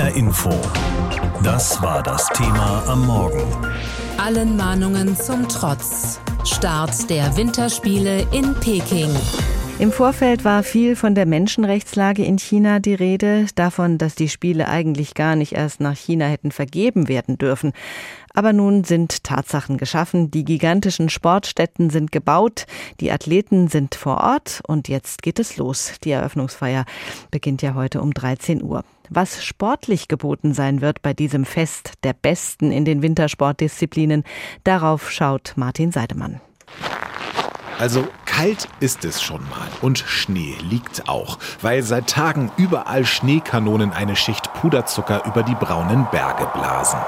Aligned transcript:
HR 0.00 0.16
Info. 0.16 0.50
Das 1.42 1.82
war 1.82 2.02
das 2.02 2.26
Thema 2.28 2.82
am 2.86 3.06
Morgen. 3.06 3.42
Allen 4.16 4.56
Mahnungen 4.56 5.14
zum 5.14 5.46
Trotz. 5.46 6.18
Start 6.44 7.10
der 7.10 7.36
Winterspiele 7.36 8.26
in 8.32 8.54
Peking. 8.54 9.10
Im 9.78 9.92
Vorfeld 9.92 10.42
war 10.46 10.62
viel 10.62 10.96
von 10.96 11.14
der 11.14 11.26
Menschenrechtslage 11.26 12.24
in 12.24 12.38
China 12.38 12.78
die 12.78 12.94
Rede, 12.94 13.44
davon, 13.56 13.98
dass 13.98 14.14
die 14.14 14.30
Spiele 14.30 14.68
eigentlich 14.68 15.12
gar 15.12 15.36
nicht 15.36 15.52
erst 15.52 15.80
nach 15.80 15.96
China 15.96 16.24
hätten 16.24 16.50
vergeben 16.50 17.08
werden 17.08 17.36
dürfen. 17.36 17.72
Aber 18.32 18.54
nun 18.54 18.84
sind 18.84 19.22
Tatsachen 19.22 19.76
geschaffen, 19.76 20.30
die 20.30 20.44
gigantischen 20.44 21.10
Sportstätten 21.10 21.90
sind 21.90 22.10
gebaut, 22.10 22.64
die 23.00 23.12
Athleten 23.12 23.68
sind 23.68 23.96
vor 23.96 24.16
Ort 24.22 24.62
und 24.66 24.88
jetzt 24.88 25.20
geht 25.20 25.38
es 25.38 25.58
los. 25.58 25.92
Die 26.04 26.12
Eröffnungsfeier 26.12 26.86
beginnt 27.30 27.60
ja 27.60 27.74
heute 27.74 28.00
um 28.00 28.14
13 28.14 28.62
Uhr. 28.62 28.82
Was 29.12 29.44
sportlich 29.44 30.06
geboten 30.06 30.54
sein 30.54 30.80
wird 30.80 31.02
bei 31.02 31.14
diesem 31.14 31.44
Fest 31.44 31.94
der 32.04 32.12
Besten 32.12 32.70
in 32.70 32.84
den 32.84 33.02
Wintersportdisziplinen, 33.02 34.22
darauf 34.62 35.10
schaut 35.10 35.54
Martin 35.56 35.90
Seidemann. 35.90 36.40
Also 37.80 38.06
kalt 38.24 38.68
ist 38.78 39.04
es 39.04 39.20
schon 39.20 39.40
mal 39.50 39.66
und 39.82 39.98
Schnee 39.98 40.54
liegt 40.62 41.08
auch, 41.08 41.38
weil 41.60 41.82
seit 41.82 42.08
Tagen 42.08 42.52
überall 42.56 43.04
Schneekanonen 43.04 43.92
eine 43.92 44.14
Schicht 44.14 44.54
Puderzucker 44.54 45.24
über 45.26 45.42
die 45.42 45.56
braunen 45.56 46.06
Berge 46.12 46.48
blasen. 46.54 47.00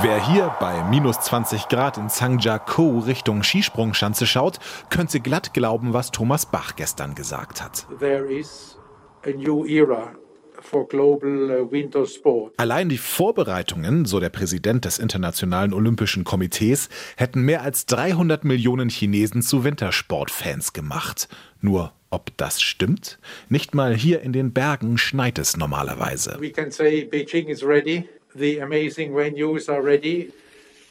Wer 0.00 0.26
hier 0.26 0.52
bei 0.58 0.82
minus 0.82 1.20
20 1.20 1.68
Grad 1.68 1.98
in 1.98 2.08
Zhangjiakou 2.08 2.98
Richtung 2.98 3.44
Skisprungschanze 3.44 4.26
schaut, 4.26 4.58
könnte 4.90 5.20
glatt 5.20 5.54
glauben, 5.54 5.92
was 5.92 6.10
Thomas 6.10 6.46
Bach 6.46 6.74
gestern 6.74 7.14
gesagt 7.14 7.62
hat. 7.62 7.86
There 8.00 8.26
is 8.26 8.76
a 9.24 9.30
new 9.30 9.64
era 9.64 10.16
for 10.64 10.88
global 10.88 11.50
uh, 11.50 11.70
winter 11.70 12.06
sport. 12.06 12.54
Allein 12.56 12.88
die 12.88 12.98
Vorbereitungen, 12.98 14.04
so 14.04 14.20
der 14.20 14.30
Präsident 14.30 14.84
des 14.84 14.98
Internationalen 14.98 15.72
Olympischen 15.72 16.24
Komitees, 16.24 16.88
hätten 17.16 17.42
mehr 17.42 17.62
als 17.62 17.86
300 17.86 18.44
Millionen 18.44 18.88
Chinesen 18.88 19.42
zu 19.42 19.64
Wintersportfans 19.64 20.72
gemacht. 20.72 21.28
Nur 21.60 21.92
ob 22.10 22.36
das 22.36 22.62
stimmt? 22.62 23.18
Nicht 23.48 23.74
mal 23.74 23.94
hier 23.94 24.22
in 24.22 24.32
den 24.32 24.52
Bergen 24.52 24.98
schneit 24.98 25.38
es 25.38 25.56
normalerweise. 25.56 26.36
We 26.40 26.50
can 26.50 26.70
say 26.70 27.04
Beijing 27.04 27.48
is 27.48 27.64
ready. 27.64 28.08
The 28.36 28.60
amazing 28.62 29.14
venues 29.14 29.68
are 29.68 29.84
ready. 29.84 30.32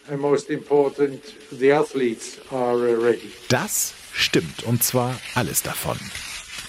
And 0.09 0.19
most 0.19 0.49
important, 0.49 1.21
the 1.49 1.71
athletes 1.71 2.37
are 2.51 2.75
uh, 2.75 3.01
ready. 3.01 3.31
Das 3.47 3.93
stimmt 4.11 4.63
und 4.63 4.83
zwar 4.83 5.15
alles 5.33 5.63
davon. 5.63 5.97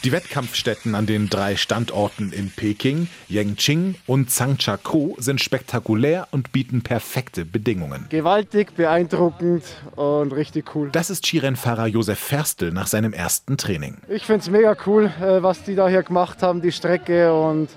Die 0.04 0.12
Wettkampfstätten 0.12 0.94
an 0.94 1.06
den 1.06 1.30
drei 1.30 1.56
Standorten 1.56 2.30
in 2.30 2.50
Peking, 2.50 3.08
Yangqing 3.26 3.94
und 4.06 4.30
Zhangjiakou 4.30 5.16
sind 5.18 5.40
spektakulär 5.40 6.28
und 6.30 6.52
bieten 6.52 6.82
perfekte 6.82 7.46
Bedingungen. 7.46 8.04
Gewaltig, 8.10 8.76
beeindruckend 8.76 9.64
und 9.96 10.32
richtig 10.32 10.74
cool. 10.74 10.90
Das 10.92 11.08
ist 11.08 11.24
Skirennfahrer 11.24 11.86
Josef 11.86 12.18
Ferstel 12.18 12.70
nach 12.70 12.86
seinem 12.86 13.14
ersten 13.14 13.56
Training. 13.56 13.96
Ich 14.08 14.26
finde 14.26 14.40
es 14.42 14.50
mega 14.50 14.76
cool, 14.84 15.06
äh, 15.22 15.42
was 15.42 15.62
die 15.62 15.74
da 15.74 15.88
hier 15.88 16.02
gemacht 16.02 16.42
haben, 16.42 16.60
die 16.60 16.72
Strecke 16.72 17.32
und, 17.32 17.70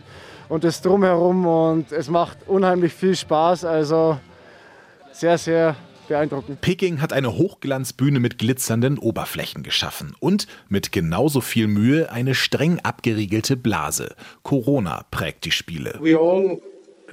und 0.50 0.66
das 0.66 0.81
Drumherum. 0.81 1.47
Und 1.47 1.94
es 1.94 2.09
macht 2.09 2.39
unheimlich 2.45 2.91
viel 2.91 3.16
Spaß. 3.16 3.64
Also 3.64 4.19
sehr, 5.14 5.38
sehr 5.38 5.78
beeindruckend. 6.08 6.61
Peking 6.61 7.02
hat 7.02 7.13
eine 7.13 7.38
Hochglanzbühne 7.38 8.19
mit 8.19 8.38
glitzernden 8.38 8.97
Oberflächen 8.97 9.63
geschaffen 9.63 10.16
und 10.19 10.47
mit 10.69 10.91
genauso 10.91 11.41
viel 11.41 11.67
Mühe 11.67 12.11
eine 12.11 12.36
streng 12.36 12.80
abgeriegelte 12.80 13.58
Blase. 13.58 14.16
Corona 14.44 15.05
prägt 15.11 15.45
die 15.45 15.52
Spiele. 15.52 15.97
We 16.02 16.17
all 16.17 16.59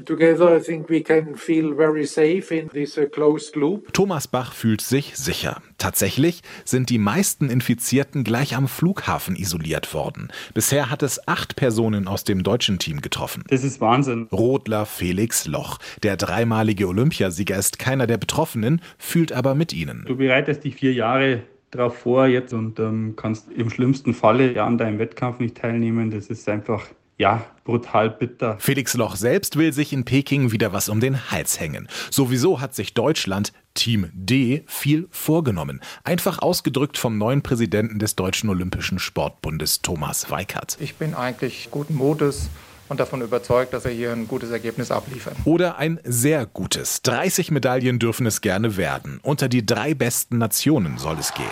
together 0.04 0.56
I 0.56 0.60
think 0.60 0.88
we 0.88 1.02
can 1.02 1.36
feel 1.36 1.74
very 1.74 2.06
safe 2.06 2.54
in 2.54 2.68
this 2.68 2.98
uh, 2.98 3.06
closed 3.06 3.56
loop. 3.56 3.92
Thomas 3.92 4.28
Bach 4.28 4.52
fühlt 4.52 4.80
sich 4.80 5.16
sicher. 5.16 5.62
Tatsächlich 5.78 6.42
sind 6.64 6.90
die 6.90 6.98
meisten 6.98 7.50
Infizierten 7.50 8.24
gleich 8.24 8.56
am 8.56 8.68
Flughafen 8.68 9.36
isoliert 9.36 9.94
worden. 9.94 10.28
Bisher 10.54 10.90
hat 10.90 11.02
es 11.02 11.26
acht 11.28 11.56
Personen 11.56 12.08
aus 12.08 12.24
dem 12.24 12.42
deutschen 12.42 12.78
Team 12.78 13.00
getroffen. 13.00 13.44
Das 13.48 13.64
ist 13.64 13.80
Wahnsinn. 13.80 14.28
Rodler 14.32 14.86
Felix 14.86 15.46
Loch, 15.46 15.78
der 16.02 16.16
dreimalige 16.16 16.88
Olympiasieger, 16.88 17.56
ist 17.56 17.78
keiner 17.78 18.06
der 18.06 18.18
Betroffenen, 18.18 18.80
fühlt 18.98 19.32
aber 19.32 19.54
mit 19.54 19.72
ihnen. 19.72 20.04
Du 20.06 20.16
bereitest 20.16 20.64
dich 20.64 20.76
vier 20.76 20.92
Jahre 20.92 21.42
darauf 21.70 21.98
vor 21.98 22.26
jetzt 22.26 22.52
und 22.52 22.78
ähm, 22.78 23.14
kannst 23.16 23.50
im 23.52 23.70
schlimmsten 23.70 24.14
Falle 24.14 24.52
ja 24.52 24.66
an 24.66 24.78
deinem 24.78 24.98
Wettkampf 24.98 25.40
nicht 25.40 25.56
teilnehmen. 25.56 26.10
Das 26.10 26.28
ist 26.28 26.48
einfach 26.48 26.86
ja, 27.16 27.44
brutal 27.64 28.10
bitter. 28.10 28.56
Felix 28.58 28.94
Loch 28.94 29.16
selbst 29.16 29.56
will 29.56 29.72
sich 29.72 29.92
in 29.92 30.04
Peking 30.04 30.52
wieder 30.52 30.72
was 30.72 30.88
um 30.88 31.00
den 31.00 31.30
Hals 31.30 31.60
hängen. 31.60 31.88
Sowieso 32.10 32.60
hat 32.60 32.74
sich 32.74 32.94
Deutschland, 32.94 33.52
Team 33.74 34.10
D, 34.12 34.64
viel 34.66 35.08
vorgenommen. 35.10 35.80
Einfach 36.02 36.40
ausgedrückt 36.40 36.98
vom 36.98 37.18
neuen 37.18 37.42
Präsidenten 37.42 37.98
des 37.98 38.16
Deutschen 38.16 38.50
Olympischen 38.50 38.98
Sportbundes, 38.98 39.82
Thomas 39.82 40.30
Weikert. 40.30 40.76
Ich 40.80 40.96
bin 40.96 41.14
eigentlich 41.14 41.68
guten 41.70 41.94
Mutes 41.94 42.48
und 42.88 43.00
davon 43.00 43.22
überzeugt, 43.22 43.72
dass 43.72 43.84
er 43.84 43.92
hier 43.92 44.12
ein 44.12 44.28
gutes 44.28 44.50
Ergebnis 44.50 44.90
abliefert. 44.90 45.36
Oder 45.44 45.78
ein 45.78 46.00
sehr 46.04 46.46
gutes. 46.46 47.02
30 47.02 47.50
Medaillen 47.50 47.98
dürfen 47.98 48.26
es 48.26 48.40
gerne 48.40 48.76
werden. 48.76 49.20
Unter 49.22 49.48
die 49.48 49.64
drei 49.64 49.94
besten 49.94 50.38
Nationen 50.38 50.98
soll 50.98 51.18
es 51.18 51.32
gehen. 51.32 51.46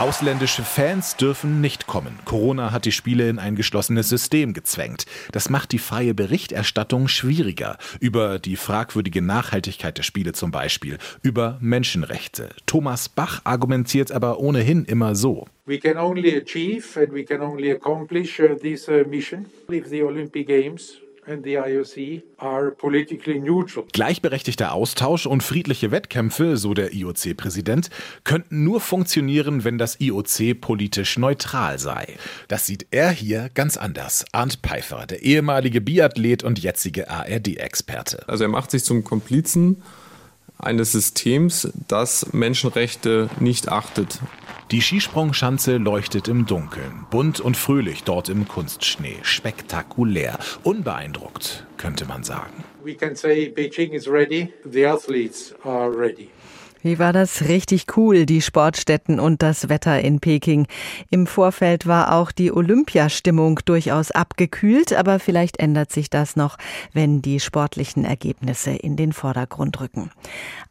Ausländische 0.00 0.64
Fans 0.64 1.16
dürfen 1.16 1.60
nicht 1.60 1.86
kommen. 1.86 2.18
Corona 2.24 2.72
hat 2.72 2.84
die 2.84 2.90
Spiele 2.90 3.28
in 3.28 3.38
ein 3.38 3.54
geschlossenes 3.54 4.08
System 4.08 4.52
gezwängt. 4.52 5.06
Das 5.30 5.50
macht 5.50 5.70
die 5.70 5.78
freie 5.78 6.14
Berichterstattung 6.14 7.06
schwieriger. 7.06 7.78
Über 8.00 8.40
die 8.40 8.56
fragwürdige 8.56 9.22
Nachhaltigkeit 9.22 9.96
der 9.96 10.02
Spiele 10.02 10.32
zum 10.32 10.50
Beispiel. 10.50 10.98
Über 11.22 11.58
Menschenrechte. 11.60 12.48
Thomas 12.66 13.08
Bach 13.08 13.42
argumentiert 13.44 14.10
aber 14.10 14.40
ohnehin 14.40 14.84
immer 14.84 15.14
so. 15.14 15.46
We 15.64 15.78
can 15.78 15.96
only 15.96 16.36
achieve 16.36 17.00
and 17.00 17.14
we 17.14 17.22
can 17.22 17.40
only 17.40 17.70
accomplish 17.70 18.40
uh, 18.40 18.56
this 18.60 18.88
uh, 18.88 19.04
mission 19.08 19.46
if 19.70 19.88
the 19.88 20.02
Olympic 20.02 20.48
Games 20.48 20.98
and 21.26 21.44
the 21.44 21.58
IOC 21.58 22.22
are 22.38 22.70
politically 22.70 23.38
neutral. 23.38 23.86
Gleichberechtigter 23.92 24.72
Austausch 24.72 25.26
und 25.26 25.42
friedliche 25.42 25.90
Wettkämpfe, 25.90 26.56
so 26.56 26.74
der 26.74 26.92
IOC-Präsident, 26.92 27.90
könnten 28.24 28.64
nur 28.64 28.80
funktionieren, 28.80 29.64
wenn 29.64 29.78
das 29.78 30.00
IOC 30.00 30.60
politisch 30.60 31.18
neutral 31.18 31.78
sei. 31.78 32.16
Das 32.48 32.66
sieht 32.66 32.86
er 32.90 33.10
hier 33.10 33.50
ganz 33.54 33.76
anders. 33.76 34.24
Arndt 34.32 34.60
Pfeiffer, 34.62 35.06
der 35.06 35.22
ehemalige 35.22 35.80
Biathlet 35.80 36.42
und 36.42 36.58
jetzige 36.58 37.10
ARD-Experte. 37.10 38.28
Also 38.28 38.44
er 38.44 38.50
macht 38.50 38.70
sich 38.70 38.84
zum 38.84 39.04
Komplizen 39.04 39.82
eines 40.58 40.92
Systems, 40.92 41.68
das 41.88 42.32
Menschenrechte 42.32 43.28
nicht 43.40 43.68
achtet. 43.68 44.20
Die 44.70 44.80
Skisprungschanze 44.80 45.76
leuchtet 45.76 46.26
im 46.26 46.46
Dunkeln, 46.46 47.06
bunt 47.10 47.38
und 47.40 47.56
fröhlich 47.56 48.02
dort 48.04 48.28
im 48.28 48.48
Kunstschnee, 48.48 49.18
spektakulär, 49.22 50.38
unbeeindruckt, 50.62 51.66
könnte 51.76 52.06
man 52.06 52.24
sagen. 52.24 52.64
We 52.82 52.94
can 52.94 53.14
say 53.14 53.48
Beijing 53.48 53.92
is 53.92 54.08
ready, 54.08 54.52
the 54.64 54.86
athletes 54.86 55.54
are 55.64 55.90
ready. 55.90 56.30
Wie 56.84 56.98
war 56.98 57.14
das? 57.14 57.48
Richtig 57.48 57.96
cool, 57.96 58.26
die 58.26 58.42
Sportstätten 58.42 59.18
und 59.18 59.40
das 59.40 59.70
Wetter 59.70 60.02
in 60.02 60.20
Peking. 60.20 60.66
Im 61.08 61.26
Vorfeld 61.26 61.86
war 61.86 62.12
auch 62.12 62.30
die 62.30 62.52
Olympiastimmung 62.52 63.60
durchaus 63.64 64.10
abgekühlt, 64.10 64.92
aber 64.92 65.18
vielleicht 65.18 65.58
ändert 65.58 65.90
sich 65.90 66.10
das 66.10 66.36
noch, 66.36 66.58
wenn 66.92 67.22
die 67.22 67.40
sportlichen 67.40 68.04
Ergebnisse 68.04 68.72
in 68.72 68.96
den 68.96 69.14
Vordergrund 69.14 69.80
rücken. 69.80 70.10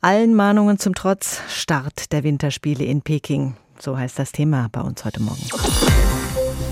Allen 0.02 0.36
Mahnungen 0.36 0.78
zum 0.78 0.94
Trotz, 0.94 1.42
Start 1.50 2.12
der 2.12 2.24
Winterspiele 2.24 2.86
in 2.86 3.02
Peking. 3.02 3.56
So 3.80 3.98
heißt 3.98 4.20
das 4.20 4.32
Thema 4.32 4.70
bei 4.72 4.82
uns 4.82 5.04
heute 5.04 5.20
Morgen. 5.20 5.42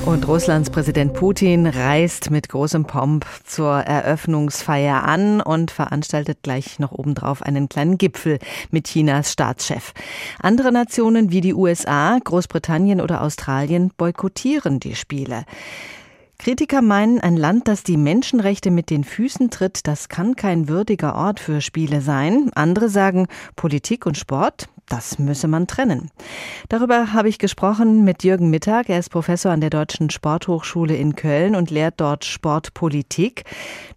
Und 0.05 0.27
Russlands 0.27 0.71
Präsident 0.71 1.13
Putin 1.13 1.67
reist 1.67 2.31
mit 2.31 2.49
großem 2.49 2.85
Pomp 2.85 3.25
zur 3.45 3.71
Eröffnungsfeier 3.71 5.03
an 5.03 5.41
und 5.41 5.69
veranstaltet 5.69 6.39
gleich 6.41 6.79
noch 6.79 6.91
obendrauf 6.91 7.43
einen 7.43 7.69
kleinen 7.69 7.97
Gipfel 7.97 8.39
mit 8.71 8.87
Chinas 8.87 9.31
Staatschef. 9.31 9.93
Andere 10.39 10.71
Nationen 10.71 11.31
wie 11.31 11.41
die 11.41 11.53
USA, 11.53 12.17
Großbritannien 12.21 12.99
oder 12.99 13.21
Australien 13.21 13.91
boykottieren 13.95 14.79
die 14.79 14.95
Spiele. 14.95 15.45
Kritiker 16.41 16.81
meinen, 16.81 17.19
ein 17.19 17.37
Land, 17.37 17.67
das 17.67 17.83
die 17.83 17.97
Menschenrechte 17.97 18.71
mit 18.71 18.89
den 18.89 19.03
Füßen 19.03 19.51
tritt, 19.51 19.85
das 19.85 20.09
kann 20.09 20.35
kein 20.35 20.67
würdiger 20.67 21.13
Ort 21.13 21.39
für 21.39 21.61
Spiele 21.61 22.01
sein. 22.01 22.49
Andere 22.55 22.89
sagen, 22.89 23.27
Politik 23.55 24.07
und 24.07 24.17
Sport, 24.17 24.67
das 24.89 25.19
müsse 25.19 25.47
man 25.47 25.67
trennen. 25.67 26.09
Darüber 26.67 27.13
habe 27.13 27.29
ich 27.29 27.37
gesprochen 27.37 28.03
mit 28.03 28.23
Jürgen 28.23 28.49
Mittag. 28.49 28.89
Er 28.89 28.97
ist 28.97 29.09
Professor 29.09 29.51
an 29.51 29.61
der 29.61 29.69
Deutschen 29.69 30.09
Sporthochschule 30.09 30.95
in 30.95 31.15
Köln 31.15 31.55
und 31.55 31.69
lehrt 31.69 32.01
dort 32.01 32.25
Sportpolitik. 32.25 33.43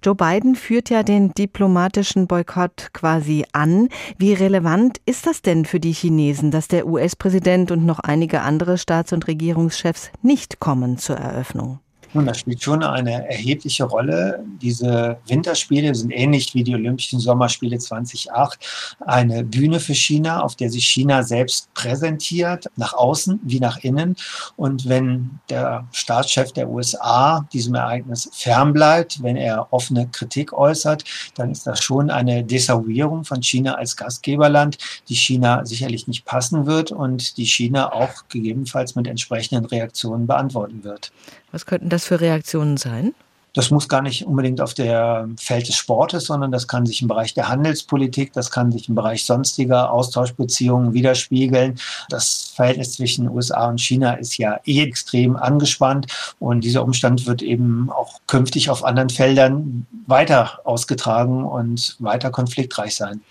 Joe 0.04 0.14
Biden 0.14 0.54
führt 0.54 0.90
ja 0.90 1.02
den 1.02 1.32
diplomatischen 1.32 2.26
Boykott 2.26 2.90
quasi 2.92 3.46
an. 3.52 3.88
Wie 4.18 4.34
relevant 4.34 4.98
ist 5.06 5.26
das 5.26 5.40
denn 5.40 5.64
für 5.64 5.80
die 5.80 5.92
Chinesen, 5.92 6.50
dass 6.50 6.68
der 6.68 6.86
US-Präsident 6.86 7.70
und 7.70 7.86
noch 7.86 8.00
einige 8.00 8.42
andere 8.42 8.76
Staats- 8.76 9.14
und 9.14 9.28
Regierungschefs 9.28 10.10
nicht 10.20 10.60
kommen 10.60 10.98
zur 10.98 11.16
Eröffnung? 11.16 11.78
Nun, 12.14 12.26
das 12.26 12.38
spielt 12.38 12.62
schon 12.62 12.84
eine 12.84 13.28
erhebliche 13.28 13.82
Rolle. 13.82 14.44
Diese 14.62 15.18
Winterspiele 15.26 15.92
sind 15.96 16.12
ähnlich 16.12 16.54
wie 16.54 16.62
die 16.62 16.74
Olympischen 16.74 17.18
Sommerspiele 17.18 17.76
2008 17.78 18.94
eine 19.00 19.42
Bühne 19.42 19.80
für 19.80 19.96
China, 19.96 20.40
auf 20.40 20.54
der 20.54 20.70
sich 20.70 20.86
China 20.86 21.24
selbst 21.24 21.74
präsentiert, 21.74 22.70
nach 22.76 22.94
außen 22.94 23.40
wie 23.42 23.58
nach 23.58 23.78
innen. 23.78 24.14
Und 24.54 24.88
wenn 24.88 25.40
der 25.50 25.88
Staatschef 25.90 26.52
der 26.52 26.70
USA 26.70 27.48
diesem 27.52 27.74
Ereignis 27.74 28.30
fernbleibt, 28.32 29.20
wenn 29.24 29.36
er 29.36 29.72
offene 29.72 30.06
Kritik 30.06 30.52
äußert, 30.52 31.02
dann 31.34 31.50
ist 31.50 31.66
das 31.66 31.82
schon 31.82 32.10
eine 32.10 32.44
Desavouierung 32.44 33.24
von 33.24 33.42
China 33.42 33.74
als 33.74 33.96
Gastgeberland, 33.96 34.78
die 35.08 35.16
China 35.16 35.66
sicherlich 35.66 36.06
nicht 36.06 36.24
passen 36.24 36.66
wird 36.66 36.92
und 36.92 37.38
die 37.38 37.46
China 37.46 37.92
auch 37.92 38.28
gegebenenfalls 38.28 38.94
mit 38.94 39.08
entsprechenden 39.08 39.64
Reaktionen 39.64 40.28
beantworten 40.28 40.84
wird. 40.84 41.10
Was 41.54 41.66
könnten 41.66 41.88
das 41.88 42.04
für 42.04 42.20
Reaktionen 42.20 42.78
sein? 42.78 43.14
Das 43.54 43.70
muss 43.70 43.88
gar 43.88 44.02
nicht 44.02 44.26
unbedingt 44.26 44.60
auf 44.60 44.74
der 44.74 45.28
Feld 45.38 45.68
des 45.68 45.76
Sportes, 45.76 46.24
sondern 46.24 46.50
das 46.50 46.68
kann 46.68 46.86
sich 46.86 47.00
im 47.02 47.08
Bereich 47.08 47.34
der 47.34 47.48
Handelspolitik, 47.48 48.32
das 48.32 48.50
kann 48.50 48.72
sich 48.72 48.88
im 48.88 48.96
Bereich 48.96 49.24
sonstiger 49.24 49.92
Austauschbeziehungen 49.92 50.92
widerspiegeln. 50.92 51.78
Das 52.08 52.52
Verhältnis 52.54 52.92
zwischen 52.92 53.28
USA 53.28 53.68
und 53.68 53.80
China 53.80 54.14
ist 54.14 54.36
ja 54.38 54.58
eh 54.64 54.82
extrem 54.82 55.36
angespannt 55.36 56.06
und 56.40 56.64
dieser 56.64 56.82
Umstand 56.82 57.26
wird 57.26 57.42
eben 57.42 57.90
auch 57.90 58.20
künftig 58.26 58.70
auf 58.70 58.84
anderen 58.84 59.10
Feldern 59.10 59.86
weiter 60.06 60.60
ausgetragen 60.64 61.44
und 61.44 61.96
weiter 62.00 62.30
konfliktreich 62.30 62.96
sein. 62.96 63.22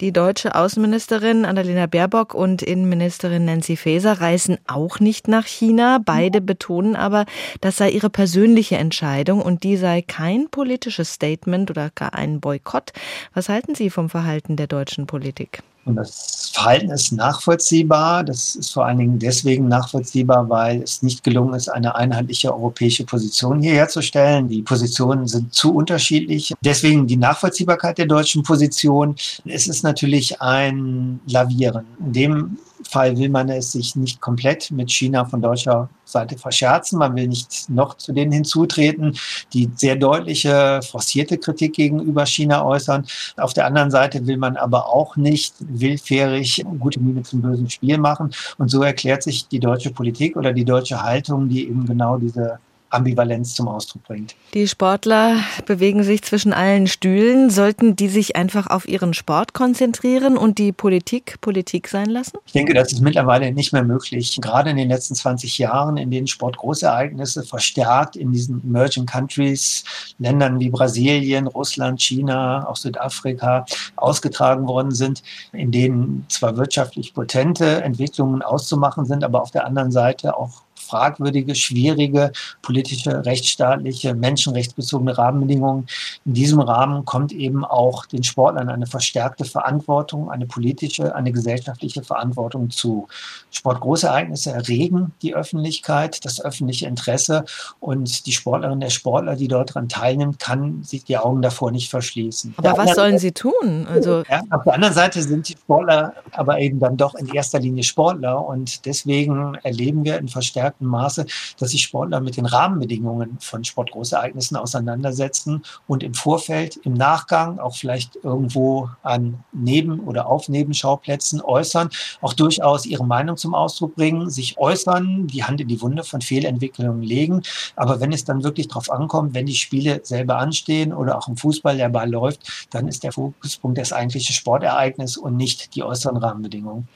Die 0.00 0.12
deutsche 0.12 0.54
Außenministerin 0.54 1.44
Annalena 1.44 1.86
Baerbock 1.86 2.34
und 2.34 2.62
Innenministerin 2.62 3.44
Nancy 3.44 3.76
Faeser 3.76 4.20
reisen 4.20 4.58
auch 4.66 5.00
nicht 5.00 5.26
nach 5.26 5.46
China. 5.46 5.98
Beide 6.04 6.40
betonen 6.40 6.94
aber, 6.94 7.26
das 7.60 7.76
sei 7.76 7.90
ihre 7.90 8.10
persönliche 8.10 8.76
Entscheidung 8.76 9.42
und 9.42 9.64
die 9.64 9.71
die 9.72 9.78
sei 9.78 10.02
kein 10.02 10.50
politisches 10.50 11.14
Statement 11.14 11.70
oder 11.70 11.88
gar 11.94 12.12
ein 12.12 12.40
Boykott. 12.40 12.92
Was 13.32 13.48
halten 13.48 13.74
Sie 13.74 13.88
vom 13.88 14.10
Verhalten 14.10 14.56
der 14.56 14.66
deutschen 14.66 15.06
Politik? 15.06 15.62
Und 15.86 15.96
das 15.96 16.50
Verhalten 16.52 16.90
ist 16.90 17.10
nachvollziehbar. 17.12 18.22
Das 18.22 18.54
ist 18.54 18.70
vor 18.70 18.84
allen 18.84 18.98
Dingen 18.98 19.18
deswegen 19.18 19.68
nachvollziehbar, 19.68 20.50
weil 20.50 20.82
es 20.82 21.02
nicht 21.02 21.24
gelungen 21.24 21.54
ist, 21.54 21.70
eine 21.70 21.94
einheitliche 21.94 22.52
europäische 22.52 23.04
Position 23.04 23.62
hier 23.62 23.72
herzustellen. 23.72 24.46
Die 24.46 24.60
Positionen 24.60 25.26
sind 25.26 25.54
zu 25.54 25.74
unterschiedlich. 25.74 26.52
Deswegen 26.60 27.06
die 27.06 27.16
Nachvollziehbarkeit 27.16 27.96
der 27.96 28.06
deutschen 28.06 28.42
Position. 28.42 29.16
Es 29.46 29.68
ist 29.68 29.84
natürlich 29.84 30.42
ein 30.42 31.18
Lavieren. 31.26 31.86
In 31.98 32.12
dem 32.12 32.58
Fall 32.84 33.16
will 33.16 33.28
man 33.28 33.48
es 33.48 33.72
sich 33.72 33.96
nicht 33.96 34.20
komplett 34.20 34.70
mit 34.70 34.90
China 34.90 35.24
von 35.24 35.40
deutscher 35.40 35.88
Seite 36.04 36.36
verscherzen. 36.36 36.98
Man 36.98 37.16
will 37.16 37.28
nicht 37.28 37.68
noch 37.68 37.96
zu 37.96 38.12
denen 38.12 38.32
hinzutreten, 38.32 39.16
die 39.52 39.70
sehr 39.74 39.96
deutliche, 39.96 40.80
forcierte 40.82 41.38
Kritik 41.38 41.74
gegenüber 41.74 42.26
China 42.26 42.64
äußern. 42.64 43.06
Auf 43.36 43.54
der 43.54 43.66
anderen 43.66 43.90
Seite 43.90 44.26
will 44.26 44.36
man 44.36 44.56
aber 44.56 44.88
auch 44.88 45.16
nicht 45.16 45.54
willfährig 45.58 46.64
gute 46.78 47.00
Miene 47.00 47.22
zum 47.22 47.42
bösen 47.42 47.70
Spiel 47.70 47.98
machen. 47.98 48.30
Und 48.58 48.70
so 48.70 48.82
erklärt 48.82 49.22
sich 49.22 49.48
die 49.48 49.60
deutsche 49.60 49.90
Politik 49.90 50.36
oder 50.36 50.52
die 50.52 50.64
deutsche 50.64 51.02
Haltung, 51.02 51.48
die 51.48 51.68
eben 51.68 51.86
genau 51.86 52.16
diese 52.18 52.58
Ambivalenz 52.92 53.54
zum 53.54 53.68
Ausdruck 53.68 54.04
bringt. 54.04 54.34
Die 54.54 54.68
Sportler 54.68 55.36
bewegen 55.66 56.02
sich 56.02 56.22
zwischen 56.22 56.52
allen 56.52 56.86
Stühlen. 56.86 57.50
Sollten 57.50 57.96
die 57.96 58.08
sich 58.08 58.36
einfach 58.36 58.68
auf 58.68 58.86
ihren 58.88 59.14
Sport 59.14 59.54
konzentrieren 59.54 60.36
und 60.36 60.58
die 60.58 60.72
Politik 60.72 61.40
Politik 61.40 61.88
sein 61.88 62.10
lassen? 62.10 62.38
Ich 62.46 62.52
denke, 62.52 62.74
das 62.74 62.92
ist 62.92 63.00
mittlerweile 63.00 63.52
nicht 63.52 63.72
mehr 63.72 63.84
möglich. 63.84 64.38
Gerade 64.40 64.70
in 64.70 64.76
den 64.76 64.88
letzten 64.88 65.14
20 65.14 65.58
Jahren, 65.58 65.96
in 65.96 66.10
denen 66.10 66.26
Sportgroßereignisse 66.26 67.42
verstärkt 67.42 68.16
in 68.16 68.32
diesen 68.32 68.62
Emerging 68.62 69.06
Countries, 69.06 69.84
Ländern 70.18 70.60
wie 70.60 70.70
Brasilien, 70.70 71.46
Russland, 71.46 72.00
China, 72.02 72.68
auch 72.68 72.76
Südafrika 72.76 73.64
ausgetragen 73.96 74.66
worden 74.66 74.92
sind, 74.92 75.22
in 75.52 75.70
denen 75.70 76.26
zwar 76.28 76.56
wirtschaftlich 76.56 77.14
potente 77.14 77.82
Entwicklungen 77.82 78.42
auszumachen 78.42 79.06
sind, 79.06 79.24
aber 79.24 79.42
auf 79.42 79.50
der 79.50 79.66
anderen 79.66 79.90
Seite 79.90 80.36
auch 80.36 80.62
fragwürdige, 80.92 81.54
schwierige 81.54 82.32
politische, 82.60 83.24
rechtsstaatliche, 83.24 84.14
menschenrechtsbezogene 84.14 85.16
Rahmenbedingungen. 85.16 85.86
In 86.26 86.34
diesem 86.34 86.60
Rahmen 86.60 87.06
kommt 87.06 87.32
eben 87.32 87.64
auch 87.64 88.04
den 88.04 88.22
Sportlern 88.22 88.68
eine 88.68 88.86
verstärkte 88.86 89.46
Verantwortung, 89.46 90.30
eine 90.30 90.46
politische, 90.46 91.14
eine 91.14 91.32
gesellschaftliche 91.32 92.02
Verantwortung 92.02 92.68
zu. 92.68 93.08
Sportgroßereignisse 93.50 94.50
erregen 94.50 95.12
die 95.22 95.34
Öffentlichkeit, 95.34 96.24
das 96.26 96.44
öffentliche 96.44 96.86
Interesse 96.86 97.44
und 97.80 98.26
die 98.26 98.32
Sportlerin, 98.32 98.80
der 98.80 98.90
Sportler, 98.90 99.36
die 99.36 99.48
dort 99.48 99.70
daran 99.70 99.88
teilnimmt, 99.88 100.38
kann 100.38 100.82
sich 100.82 101.04
die 101.04 101.16
Augen 101.16 101.40
davor 101.40 101.70
nicht 101.70 101.88
verschließen. 101.88 102.54
Aber 102.58 102.76
was 102.76 102.94
sollen 102.94 103.18
sie 103.18 103.32
tun? 103.32 103.86
Also 103.90 104.24
ja, 104.28 104.42
auf 104.50 104.64
der 104.64 104.74
anderen 104.74 104.94
Seite 104.94 105.22
sind 105.22 105.48
die 105.48 105.54
Sportler 105.54 106.12
aber 106.32 106.58
eben 106.58 106.80
dann 106.80 106.98
doch 106.98 107.14
in 107.14 107.28
erster 107.28 107.60
Linie 107.60 107.82
Sportler 107.82 108.46
und 108.46 108.84
deswegen 108.84 109.54
erleben 109.62 110.04
wir 110.04 110.18
in 110.18 110.28
verstärkten 110.28 110.81
beschränktem 110.82 110.88
Maße, 110.88 111.26
dass 111.58 111.70
sich 111.70 111.82
Sportler 111.82 112.20
mit 112.20 112.36
den 112.36 112.46
Rahmenbedingungen 112.46 113.38
von 113.40 113.64
Sportgroßereignissen 113.64 114.56
auseinandersetzen 114.56 115.62
und 115.86 116.02
im 116.02 116.14
Vorfeld, 116.14 116.76
im 116.84 116.94
Nachgang, 116.94 117.58
auch 117.58 117.76
vielleicht 117.76 118.16
irgendwo 118.22 118.90
an 119.02 119.44
Neben- 119.52 120.00
oder 120.00 120.26
auf 120.26 120.48
Nebenschauplätzen 120.48 121.40
äußern, 121.40 121.90
auch 122.20 122.32
durchaus 122.34 122.86
ihre 122.86 123.06
Meinung 123.06 123.36
zum 123.36 123.54
Ausdruck 123.54 123.94
bringen, 123.94 124.30
sich 124.30 124.58
äußern, 124.58 125.26
die 125.26 125.44
Hand 125.44 125.60
in 125.60 125.68
die 125.68 125.80
Wunde 125.80 126.04
von 126.04 126.20
Fehlentwicklungen 126.20 127.02
legen. 127.02 127.42
Aber 127.76 128.00
wenn 128.00 128.12
es 128.12 128.24
dann 128.24 128.42
wirklich 128.42 128.68
darauf 128.68 128.90
ankommt, 128.90 129.34
wenn 129.34 129.46
die 129.46 129.54
Spiele 129.54 130.00
selber 130.02 130.38
anstehen 130.38 130.92
oder 130.92 131.16
auch 131.16 131.28
im 131.28 131.36
Fußball 131.36 131.76
der 131.76 131.88
Ball 131.88 132.10
läuft, 132.10 132.66
dann 132.70 132.88
ist 132.88 133.04
der 133.04 133.12
Fokuspunkt 133.12 133.78
das 133.78 133.92
eigentliche 133.92 134.32
Sportereignis 134.32 135.16
und 135.16 135.36
nicht 135.36 135.74
die 135.74 135.82
äußeren 135.82 136.16
Rahmenbedingungen. 136.16 136.88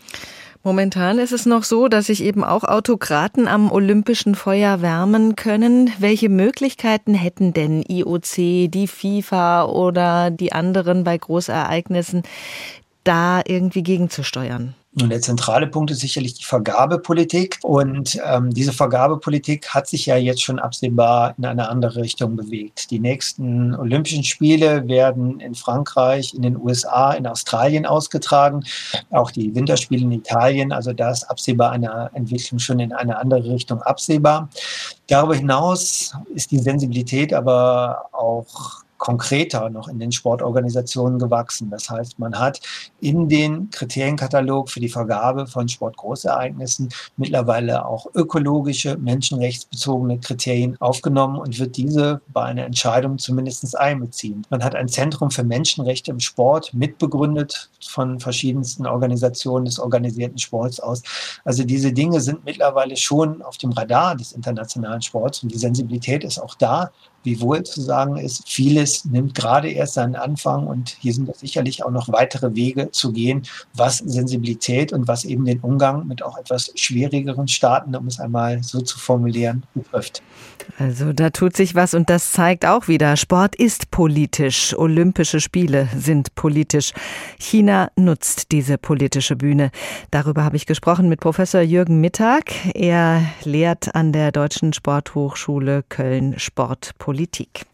Momentan 0.66 1.20
ist 1.20 1.30
es 1.30 1.46
noch 1.46 1.62
so, 1.62 1.86
dass 1.86 2.06
sich 2.06 2.24
eben 2.24 2.42
auch 2.42 2.64
Autokraten 2.64 3.46
am 3.46 3.70
olympischen 3.70 4.34
Feuer 4.34 4.82
wärmen 4.82 5.36
können. 5.36 5.92
Welche 6.00 6.28
Möglichkeiten 6.28 7.14
hätten 7.14 7.52
denn 7.52 7.84
IOC, 7.88 8.68
die 8.68 8.88
FIFA 8.88 9.66
oder 9.66 10.32
die 10.32 10.50
anderen 10.50 11.04
bei 11.04 11.16
Großereignissen, 11.18 12.24
da 13.04 13.42
irgendwie 13.46 13.84
gegenzusteuern? 13.84 14.74
Und 15.00 15.10
der 15.10 15.20
zentrale 15.20 15.66
Punkt 15.66 15.90
ist 15.90 16.00
sicherlich 16.00 16.34
die 16.34 16.44
Vergabepolitik. 16.44 17.58
Und 17.62 18.18
ähm, 18.24 18.54
diese 18.54 18.72
Vergabepolitik 18.72 19.68
hat 19.68 19.86
sich 19.86 20.06
ja 20.06 20.16
jetzt 20.16 20.42
schon 20.42 20.58
absehbar 20.58 21.34
in 21.36 21.44
eine 21.44 21.68
andere 21.68 22.00
Richtung 22.00 22.34
bewegt. 22.34 22.90
Die 22.90 22.98
nächsten 22.98 23.74
Olympischen 23.74 24.24
Spiele 24.24 24.88
werden 24.88 25.38
in 25.40 25.54
Frankreich, 25.54 26.32
in 26.32 26.40
den 26.40 26.56
USA, 26.56 27.12
in 27.12 27.26
Australien 27.26 27.84
ausgetragen. 27.84 28.64
Auch 29.10 29.30
die 29.30 29.54
Winterspiele 29.54 30.02
in 30.02 30.12
Italien. 30.12 30.72
Also 30.72 30.94
da 30.94 31.10
ist 31.10 31.24
absehbar 31.24 31.72
eine 31.72 32.10
Entwicklung 32.14 32.58
schon 32.58 32.80
in 32.80 32.94
eine 32.94 33.18
andere 33.18 33.52
Richtung 33.52 33.82
absehbar. 33.82 34.48
Darüber 35.08 35.34
hinaus 35.34 36.14
ist 36.34 36.50
die 36.50 36.58
Sensibilität 36.58 37.34
aber 37.34 38.06
auch 38.12 38.85
konkreter 38.98 39.70
noch 39.70 39.88
in 39.88 39.98
den 39.98 40.12
Sportorganisationen 40.12 41.18
gewachsen. 41.18 41.70
Das 41.70 41.90
heißt, 41.90 42.18
man 42.18 42.38
hat 42.38 42.60
in 43.00 43.28
den 43.28 43.70
Kriterienkatalog 43.70 44.70
für 44.70 44.80
die 44.80 44.88
Vergabe 44.88 45.46
von 45.46 45.68
Sportgroßereignissen 45.68 46.88
mittlerweile 47.16 47.86
auch 47.86 48.06
ökologische, 48.14 48.96
menschenrechtsbezogene 48.96 50.18
Kriterien 50.18 50.76
aufgenommen 50.80 51.38
und 51.38 51.58
wird 51.58 51.76
diese 51.76 52.20
bei 52.32 52.44
einer 52.44 52.64
Entscheidung 52.64 53.18
zumindest 53.18 53.76
einbeziehen. 53.76 54.46
Man 54.50 54.62
hat 54.62 54.74
ein 54.74 54.88
Zentrum 54.88 55.30
für 55.30 55.44
Menschenrechte 55.44 56.10
im 56.10 56.20
Sport 56.20 56.72
mitbegründet 56.74 57.70
von 57.86 58.20
verschiedensten 58.20 58.86
Organisationen 58.86 59.64
des 59.64 59.78
organisierten 59.78 60.38
Sports 60.38 60.80
aus. 60.80 61.02
Also 61.44 61.64
diese 61.64 61.92
Dinge 61.92 62.20
sind 62.20 62.44
mittlerweile 62.44 62.96
schon 62.96 63.42
auf 63.42 63.56
dem 63.56 63.72
Radar 63.72 64.16
des 64.16 64.32
internationalen 64.32 65.02
Sports 65.02 65.42
und 65.42 65.52
die 65.52 65.58
Sensibilität 65.58 66.24
ist 66.24 66.38
auch 66.38 66.54
da 66.54 66.90
wie 67.26 67.40
wohl 67.40 67.64
zu 67.64 67.82
sagen 67.82 68.16
ist, 68.16 68.48
vieles 68.48 69.04
nimmt 69.04 69.34
gerade 69.34 69.68
erst 69.68 69.94
seinen 69.94 70.14
Anfang 70.14 70.66
und 70.66 70.96
hier 71.00 71.12
sind 71.12 71.34
sicherlich 71.36 71.84
auch 71.84 71.90
noch 71.90 72.08
weitere 72.10 72.54
Wege 72.54 72.90
zu 72.92 73.12
gehen, 73.12 73.42
was 73.74 73.98
Sensibilität 73.98 74.92
und 74.92 75.08
was 75.08 75.24
eben 75.24 75.44
den 75.44 75.58
Umgang 75.60 76.06
mit 76.06 76.22
auch 76.22 76.38
etwas 76.38 76.70
schwierigeren 76.76 77.48
Staaten, 77.48 77.94
um 77.96 78.06
es 78.06 78.20
einmal 78.20 78.62
so 78.62 78.80
zu 78.80 78.98
formulieren, 78.98 79.64
betrifft. 79.74 80.22
Also 80.78 81.12
da 81.12 81.30
tut 81.30 81.56
sich 81.56 81.74
was 81.74 81.94
und 81.94 82.08
das 82.10 82.32
zeigt 82.32 82.64
auch 82.64 82.86
wieder, 82.86 83.16
Sport 83.16 83.56
ist 83.56 83.90
politisch, 83.90 84.76
Olympische 84.76 85.40
Spiele 85.40 85.88
sind 85.96 86.34
politisch. 86.36 86.92
China 87.38 87.90
nutzt 87.96 88.52
diese 88.52 88.78
politische 88.78 89.34
Bühne. 89.34 89.70
Darüber 90.12 90.44
habe 90.44 90.56
ich 90.56 90.66
gesprochen 90.66 91.08
mit 91.08 91.20
Professor 91.20 91.60
Jürgen 91.60 92.00
Mittag. 92.00 92.52
Er 92.74 93.22
lehrt 93.42 93.94
an 93.96 94.12
der 94.12 94.30
Deutschen 94.30 94.72
Sporthochschule 94.72 95.82
Köln 95.88 96.38
Sportpolitik. 96.38 97.15
Politik. 97.16 97.64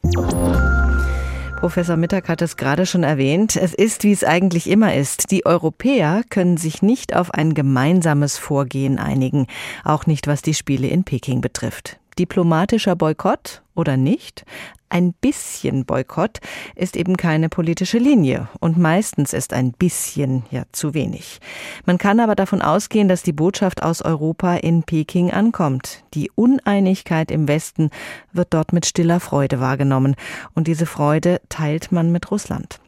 Professor 1.58 1.96
Mittag 1.96 2.28
hat 2.28 2.42
es 2.42 2.56
gerade 2.56 2.86
schon 2.86 3.02
erwähnt. 3.02 3.56
Es 3.56 3.74
ist, 3.74 4.04
wie 4.04 4.12
es 4.12 4.22
eigentlich 4.22 4.70
immer 4.70 4.94
ist. 4.94 5.32
Die 5.32 5.44
Europäer 5.46 6.22
können 6.30 6.58
sich 6.58 6.80
nicht 6.80 7.16
auf 7.16 7.32
ein 7.32 7.52
gemeinsames 7.52 8.38
Vorgehen 8.38 9.00
einigen, 9.00 9.48
auch 9.82 10.06
nicht 10.06 10.28
was 10.28 10.42
die 10.42 10.54
Spiele 10.54 10.86
in 10.86 11.02
Peking 11.02 11.40
betrifft. 11.40 11.98
Diplomatischer 12.18 12.96
Boykott 12.96 13.62
oder 13.74 13.96
nicht? 13.96 14.44
Ein 14.92 15.14
bisschen 15.14 15.86
Boykott 15.86 16.40
ist 16.74 16.96
eben 16.96 17.16
keine 17.16 17.48
politische 17.48 17.96
Linie 17.96 18.48
und 18.60 18.76
meistens 18.76 19.32
ist 19.32 19.54
ein 19.54 19.72
bisschen 19.72 20.44
ja 20.50 20.64
zu 20.72 20.92
wenig. 20.92 21.40
Man 21.86 21.96
kann 21.96 22.20
aber 22.20 22.34
davon 22.34 22.60
ausgehen, 22.60 23.08
dass 23.08 23.22
die 23.22 23.32
Botschaft 23.32 23.82
aus 23.82 24.02
Europa 24.02 24.56
in 24.56 24.82
Peking 24.82 25.30
ankommt. 25.30 26.04
Die 26.12 26.30
Uneinigkeit 26.34 27.30
im 27.30 27.48
Westen 27.48 27.88
wird 28.34 28.52
dort 28.52 28.74
mit 28.74 28.84
stiller 28.84 29.18
Freude 29.18 29.60
wahrgenommen 29.60 30.14
und 30.54 30.66
diese 30.66 30.84
Freude 30.84 31.40
teilt 31.48 31.90
man 31.90 32.12
mit 32.12 32.30
Russland. 32.30 32.78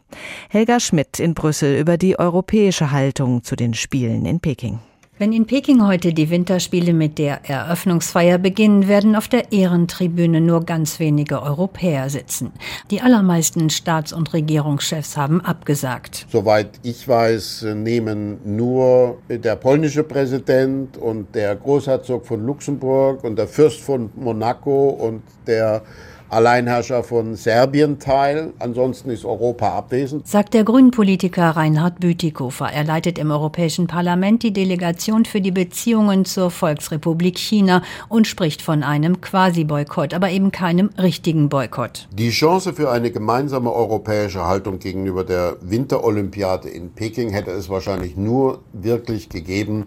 Helga 0.50 0.80
Schmidt 0.80 1.18
in 1.18 1.32
Brüssel 1.32 1.78
über 1.78 1.96
die 1.96 2.18
europäische 2.18 2.90
Haltung 2.90 3.44
zu 3.44 3.56
den 3.56 3.72
Spielen 3.72 4.26
in 4.26 4.40
Peking. 4.40 4.78
Wenn 5.16 5.32
in 5.32 5.46
Peking 5.46 5.86
heute 5.86 6.12
die 6.12 6.28
Winterspiele 6.28 6.92
mit 6.92 7.18
der 7.18 7.48
Eröffnungsfeier 7.48 8.36
beginnen, 8.38 8.88
werden 8.88 9.14
auf 9.14 9.28
der 9.28 9.52
Ehrentribüne 9.52 10.40
nur 10.40 10.64
ganz 10.64 10.98
wenige 10.98 11.40
Europäer 11.40 12.10
sitzen. 12.10 12.50
Die 12.90 13.00
allermeisten 13.00 13.70
Staats- 13.70 14.12
und 14.12 14.34
Regierungschefs 14.34 15.16
haben 15.16 15.40
abgesagt. 15.40 16.26
Soweit 16.32 16.80
ich 16.82 17.06
weiß, 17.06 17.64
nehmen 17.76 18.38
nur 18.44 19.18
der 19.28 19.54
polnische 19.54 20.02
Präsident 20.02 20.96
und 20.96 21.32
der 21.32 21.54
Großherzog 21.54 22.26
von 22.26 22.44
Luxemburg 22.44 23.22
und 23.22 23.38
der 23.38 23.46
Fürst 23.46 23.82
von 23.82 24.10
Monaco 24.16 24.88
und 24.88 25.22
der 25.46 25.82
Alleinherrscher 26.34 27.04
von 27.04 27.36
Serbien 27.36 27.98
teil. 27.98 28.52
Ansonsten 28.58 29.10
ist 29.10 29.24
Europa 29.24 29.68
abwesend. 29.68 30.26
Sagt 30.26 30.52
der 30.54 30.64
Grünen-Politiker 30.64 31.50
Reinhard 31.50 32.00
Bütikofer. 32.00 32.70
Er 32.72 32.84
leitet 32.84 33.18
im 33.18 33.30
Europäischen 33.30 33.86
Parlament 33.86 34.42
die 34.42 34.52
Delegation 34.52 35.24
für 35.24 35.40
die 35.40 35.52
Beziehungen 35.52 36.24
zur 36.24 36.50
Volksrepublik 36.50 37.38
China 37.38 37.82
und 38.08 38.26
spricht 38.26 38.62
von 38.62 38.82
einem 38.82 39.20
Quasi-Boykott, 39.20 40.12
aber 40.12 40.30
eben 40.30 40.50
keinem 40.50 40.90
richtigen 40.98 41.48
Boykott. 41.48 42.08
Die 42.12 42.30
Chance 42.30 42.74
für 42.74 42.90
eine 42.90 43.10
gemeinsame 43.10 43.72
europäische 43.72 44.44
Haltung 44.44 44.80
gegenüber 44.80 45.24
der 45.24 45.56
Winterolympiade 45.60 46.68
in 46.68 46.90
Peking 46.90 47.30
hätte 47.30 47.52
es 47.52 47.68
wahrscheinlich 47.68 48.16
nur 48.16 48.60
wirklich 48.72 49.28
gegeben, 49.28 49.84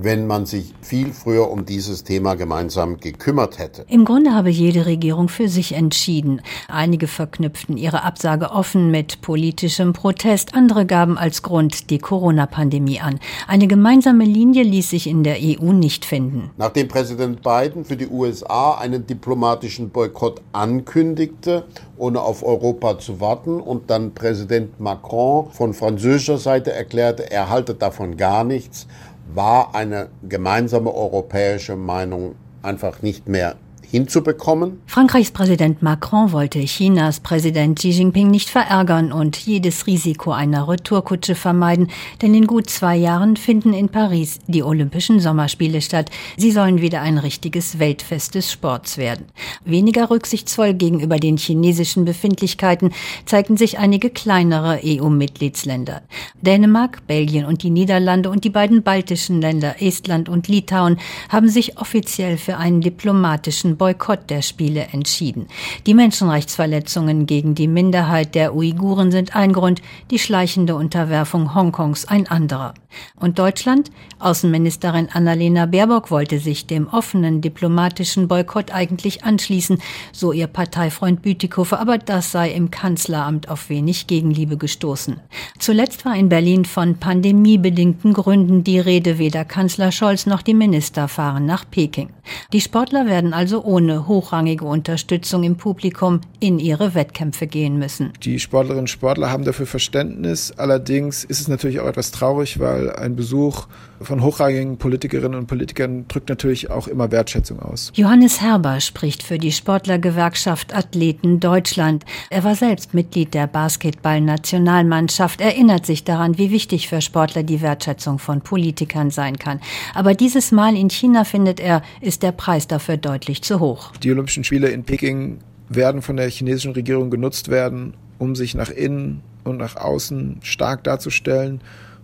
wenn 0.00 0.26
man 0.26 0.46
sich 0.46 0.74
viel 0.80 1.12
früher 1.12 1.50
um 1.50 1.64
dieses 1.64 2.04
Thema 2.04 2.34
gemeinsam 2.34 2.98
gekümmert 2.98 3.58
hätte. 3.58 3.84
Im 3.88 4.04
Grunde 4.04 4.32
habe 4.32 4.50
jede 4.50 4.86
Regierung 4.86 5.28
für 5.28 5.48
sich 5.48 5.72
entschieden. 5.72 6.40
Einige 6.68 7.08
verknüpften 7.08 7.76
ihre 7.76 8.04
Absage 8.04 8.50
offen 8.50 8.90
mit 8.90 9.20
politischem 9.22 9.92
Protest, 9.92 10.54
andere 10.54 10.86
gaben 10.86 11.18
als 11.18 11.42
Grund 11.42 11.90
die 11.90 11.98
Corona-Pandemie 11.98 13.00
an. 13.00 13.18
Eine 13.48 13.66
gemeinsame 13.66 14.24
Linie 14.24 14.62
ließ 14.62 14.90
sich 14.90 15.08
in 15.08 15.24
der 15.24 15.36
EU 15.40 15.72
nicht 15.72 16.04
finden. 16.04 16.50
Nachdem 16.56 16.86
Präsident 16.86 17.42
Biden 17.42 17.84
für 17.84 17.96
die 17.96 18.08
USA 18.08 18.74
einen 18.74 19.06
diplomatischen 19.06 19.90
Boykott 19.90 20.40
ankündigte, 20.52 21.64
ohne 21.96 22.20
auf 22.20 22.44
Europa 22.44 22.98
zu 22.98 23.20
warten, 23.20 23.60
und 23.60 23.90
dann 23.90 24.14
Präsident 24.14 24.78
Macron 24.78 25.50
von 25.50 25.74
französischer 25.74 26.38
Seite 26.38 26.72
erklärte, 26.72 27.30
er 27.30 27.50
halte 27.50 27.74
davon 27.74 28.16
gar 28.16 28.44
nichts, 28.44 28.86
war 29.34 29.74
eine 29.74 30.08
gemeinsame 30.28 30.92
europäische 30.94 31.76
Meinung 31.76 32.34
einfach 32.62 33.02
nicht 33.02 33.28
mehr 33.28 33.56
hinzubekommen. 33.90 34.80
Frankreichs 34.86 35.30
Präsident 35.30 35.82
Macron 35.82 36.32
wollte 36.32 36.60
Chinas 36.60 37.20
Präsident 37.20 37.78
Xi 37.78 37.90
Jinping 37.90 38.30
nicht 38.30 38.50
verärgern 38.50 39.12
und 39.12 39.36
jedes 39.36 39.86
Risiko 39.86 40.32
einer 40.32 40.68
Retourkutsche 40.68 41.34
vermeiden, 41.34 41.88
denn 42.20 42.34
in 42.34 42.46
gut 42.46 42.68
zwei 42.68 42.96
Jahren 42.96 43.36
finden 43.36 43.72
in 43.72 43.88
Paris 43.88 44.40
die 44.46 44.62
Olympischen 44.62 45.20
Sommerspiele 45.20 45.80
statt. 45.80 46.10
Sie 46.36 46.50
sollen 46.50 46.82
wieder 46.82 47.00
ein 47.00 47.16
richtiges 47.16 47.78
Weltfest 47.78 48.34
des 48.34 48.52
Sports 48.52 48.98
werden. 48.98 49.26
Weniger 49.64 50.10
rücksichtsvoll 50.10 50.74
gegenüber 50.74 51.16
den 51.16 51.38
chinesischen 51.38 52.04
Befindlichkeiten 52.04 52.92
zeigten 53.24 53.56
sich 53.56 53.78
einige 53.78 54.10
kleinere 54.10 54.80
EU-Mitgliedsländer. 54.84 56.02
Dänemark, 56.42 57.06
Belgien 57.06 57.46
und 57.46 57.62
die 57.62 57.70
Niederlande 57.70 58.28
und 58.28 58.44
die 58.44 58.50
beiden 58.50 58.82
baltischen 58.82 59.40
Länder 59.40 59.80
Estland 59.80 60.28
und 60.28 60.46
Litauen 60.48 60.98
haben 61.30 61.48
sich 61.48 61.78
offiziell 61.78 62.36
für 62.36 62.58
einen 62.58 62.82
diplomatischen 62.82 63.77
Boykott 63.78 64.28
der 64.28 64.42
Spiele 64.42 64.88
entschieden. 64.92 65.46
Die 65.86 65.94
Menschenrechtsverletzungen 65.94 67.26
gegen 67.26 67.54
die 67.54 67.68
Minderheit 67.68 68.34
der 68.34 68.54
Uiguren 68.54 69.10
sind 69.10 69.34
ein 69.34 69.52
Grund, 69.52 69.80
die 70.10 70.18
schleichende 70.18 70.74
Unterwerfung 70.74 71.54
Hongkongs 71.54 72.06
ein 72.06 72.26
anderer. 72.26 72.74
Und 73.16 73.38
Deutschland? 73.38 73.90
Außenministerin 74.18 75.08
Annalena 75.12 75.66
Baerbock 75.66 76.10
wollte 76.10 76.38
sich 76.38 76.66
dem 76.66 76.88
offenen 76.88 77.40
diplomatischen 77.40 78.28
Boykott 78.28 78.72
eigentlich 78.72 79.24
anschließen, 79.24 79.80
so 80.12 80.32
ihr 80.32 80.46
Parteifreund 80.46 81.22
Bütikofer, 81.22 81.80
aber 81.80 81.98
das 81.98 82.32
sei 82.32 82.50
im 82.50 82.70
Kanzleramt 82.70 83.48
auf 83.48 83.68
wenig 83.68 84.06
Gegenliebe 84.06 84.56
gestoßen. 84.56 85.20
Zuletzt 85.58 86.04
war 86.04 86.16
in 86.16 86.28
Berlin 86.28 86.64
von 86.64 86.96
pandemiebedingten 86.96 88.12
Gründen 88.12 88.64
die 88.64 88.80
Rede, 88.80 89.18
weder 89.18 89.44
Kanzler 89.44 89.92
Scholz 89.92 90.26
noch 90.26 90.42
die 90.42 90.54
Minister 90.54 91.08
fahren 91.08 91.46
nach 91.46 91.64
Peking. 91.70 92.10
Die 92.52 92.60
Sportler 92.60 93.06
werden 93.06 93.32
also 93.34 93.64
ohne 93.68 94.08
hochrangige 94.08 94.64
Unterstützung 94.64 95.44
im 95.44 95.56
Publikum 95.56 96.22
in 96.40 96.58
ihre 96.58 96.94
Wettkämpfe 96.94 97.46
gehen 97.46 97.78
müssen. 97.78 98.14
Die 98.22 98.40
Sportlerinnen 98.40 98.84
und 98.84 98.90
Sportler 98.90 99.30
haben 99.30 99.44
dafür 99.44 99.66
Verständnis. 99.66 100.54
Allerdings 100.56 101.22
ist 101.22 101.40
es 101.40 101.48
natürlich 101.48 101.78
auch 101.80 101.86
etwas 101.86 102.10
traurig, 102.10 102.58
weil 102.58 102.90
ein 102.90 103.14
Besuch 103.14 103.66
von 104.00 104.22
hochrangigen 104.22 104.78
Politikerinnen 104.78 105.38
und 105.38 105.46
Politikern 105.46 106.06
drückt 106.08 106.28
natürlich 106.28 106.70
auch 106.70 106.88
immer 106.88 107.10
Wertschätzung 107.10 107.60
aus. 107.60 107.92
Johannes 107.94 108.40
Herber 108.40 108.80
spricht 108.80 109.22
für 109.22 109.38
die 109.38 109.52
Sportlergewerkschaft 109.52 110.74
Athleten 110.74 111.40
Deutschland. 111.40 112.04
Er 112.30 112.44
war 112.44 112.54
selbst 112.54 112.94
Mitglied 112.94 113.34
der 113.34 113.46
Basketballnationalmannschaft, 113.46 115.40
erinnert 115.40 115.86
sich 115.86 116.04
daran, 116.04 116.38
wie 116.38 116.50
wichtig 116.50 116.88
für 116.88 117.00
Sportler 117.00 117.42
die 117.42 117.60
Wertschätzung 117.60 118.18
von 118.18 118.40
Politikern 118.40 119.10
sein 119.10 119.38
kann. 119.38 119.60
Aber 119.94 120.14
dieses 120.14 120.52
Mal 120.52 120.76
in 120.76 120.90
China, 120.90 121.24
findet 121.24 121.60
er, 121.60 121.82
ist 122.00 122.22
der 122.22 122.32
Preis 122.32 122.66
dafür 122.66 122.96
deutlich 122.96 123.42
zu 123.42 123.60
hoch. 123.60 123.92
Die 124.02 124.10
Olympischen 124.10 124.44
Spiele 124.44 124.68
in 124.68 124.84
Peking 124.84 125.38
werden 125.68 126.02
von 126.02 126.16
der 126.16 126.30
chinesischen 126.30 126.72
Regierung 126.72 127.10
genutzt 127.10 127.48
werden, 127.48 127.94
um 128.18 128.34
sich 128.34 128.54
nach 128.54 128.70
innen 128.70 129.22
und 129.44 129.58
nach 129.58 129.76
außen 129.76 130.38
stark 130.42 130.84
darzustellen 130.84 131.60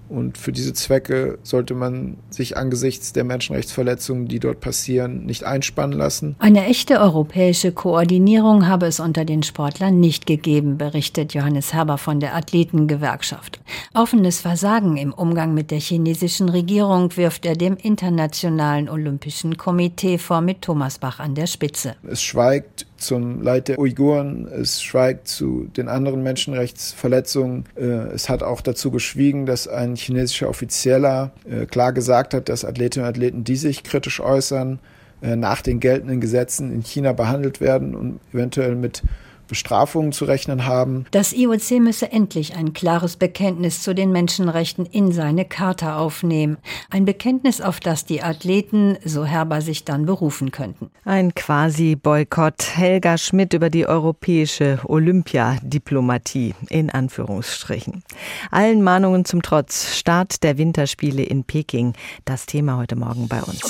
und 0.09 0.39
für 0.39 0.53
diese 0.53 0.73
Zwecke 0.73 1.39
sollte 1.43 1.75
man 1.75 2.17
sich 2.31 2.57
angesichts 2.57 3.13
der 3.13 3.25
Menschenrechtsverletzungen, 3.25 4.29
die 4.29 4.39
dort 4.39 4.61
passieren, 4.61 5.25
nicht 5.25 5.45
einspannen 5.45 5.97
lassen. 5.99 6.37
Eine 6.39 6.67
echte 6.67 7.01
europäische 7.01 7.73
Koordinierung 7.73 8.67
habe 8.67 8.87
es 8.87 9.01
unter 9.01 9.25
den 9.25 9.43
Sportlern 9.43 10.01
nicht 10.01 10.27
gegeben, 10.27 10.79
berichtet 10.79 11.35
Johannes 11.35 11.73
Herber 11.73 11.99
von 11.99 12.21
der 12.21 12.35
Athletengewerkschaft. 12.35 13.61
Offenes 13.95 14.41
Versagen 14.41 14.97
im 14.97 15.13
Umgang 15.13 15.55
mit 15.55 15.71
der 15.71 15.81
chinesischen 15.81 16.49
Regierung 16.49 17.17
wirft 17.17 17.47
er 17.47 17.55
dem 17.57 17.77
Internationalen 17.77 18.89
Olympischen 18.89 19.57
Komitee 19.57 20.19
vor 20.19 20.41
mit 20.41 20.63
Thomas 20.63 20.99
Bach 20.99 21.19
an 21.19 21.35
der 21.35 21.47
Spitze. 21.47 21.97
Es 22.07 22.23
schweigt 22.23 22.87
zum 23.07 23.43
Leid 23.43 23.69
der 23.69 23.79
Uiguren, 23.79 24.49
es 24.49 24.83
schweigt 24.83 25.29
zu 25.29 25.69
den 25.77 25.89
anderen 25.89 26.23
Menschenrechtsverletzungen. 26.23 27.65
Äh, 27.77 27.85
es 28.15 28.29
hat 28.29 28.43
auch 28.43 28.61
dazu 28.61 28.91
geschwiegen, 28.91 29.47
dass 29.47 29.69
ein 29.69 29.97
chinesischer 29.97 30.49
Offizieller 30.49 31.33
äh, 31.49 31.67
klar 31.67 31.93
gesagt 31.93 32.35
hat, 32.35 32.49
dass 32.49 32.65
Athletinnen 32.65 33.07
und 33.07 33.11
Athleten, 33.11 33.45
die 33.45 33.57
sich 33.57 33.83
kritisch 33.83 34.21
äußern, 34.21 34.79
äh, 35.23 35.37
nach 35.37 35.63
den 35.63 35.81
geltenden 35.81 36.21
Gesetzen 36.21 36.73
in 36.73 36.83
China 36.83 37.13
behandelt 37.13 37.61
werden 37.61 37.95
und 37.95 38.21
eventuell 38.33 38.75
mit 38.75 39.03
Bestrafungen 39.47 40.13
zu 40.13 40.25
rechnen 40.25 40.67
haben. 40.67 41.07
Das 41.11 41.33
IOC 41.33 41.81
müsse 41.81 42.11
endlich 42.11 42.57
ein 42.57 42.73
klares 42.73 43.17
Bekenntnis 43.17 43.83
zu 43.83 43.95
den 43.95 44.13
Menschenrechten 44.13 44.87
in 44.87 45.13
seine 45.13 45.45
Charta 45.45 45.99
aufnehmen. 45.99 46.59
Ein 46.91 47.05
Bekenntnis, 47.05 47.61
auf 47.61 47.81
das 47.81 48.05
die 48.05 48.23
Athleten, 48.23 48.97
so 49.05 49.25
Herber, 49.25 49.61
sich 49.61 49.85
dann 49.85 50.07
berufen 50.07 50.51
könnten. 50.51 50.91
Ein 51.05 51.35
Quasi-Boykott. 51.35 52.77
Helga 52.77 53.19
Schmidt 53.19 53.53
über 53.55 53.71
die 53.71 53.87
europäische 53.87 54.79
Olympiadiplomatie 54.85 56.55
in 56.69 56.91
Anführungsstrichen. 56.91 58.03
Allen 58.51 58.83
Mahnungen 58.83 59.25
zum 59.25 59.43
Trotz. 59.43 59.97
Start 59.97 60.43
der 60.43 60.59
Winterspiele 60.59 61.23
in 61.23 61.45
Peking. 61.45 61.95
Das 62.25 62.47
Thema 62.47 62.77
heute 62.77 62.97
Morgen 62.97 63.29
bei 63.29 63.43
uns. 63.43 63.61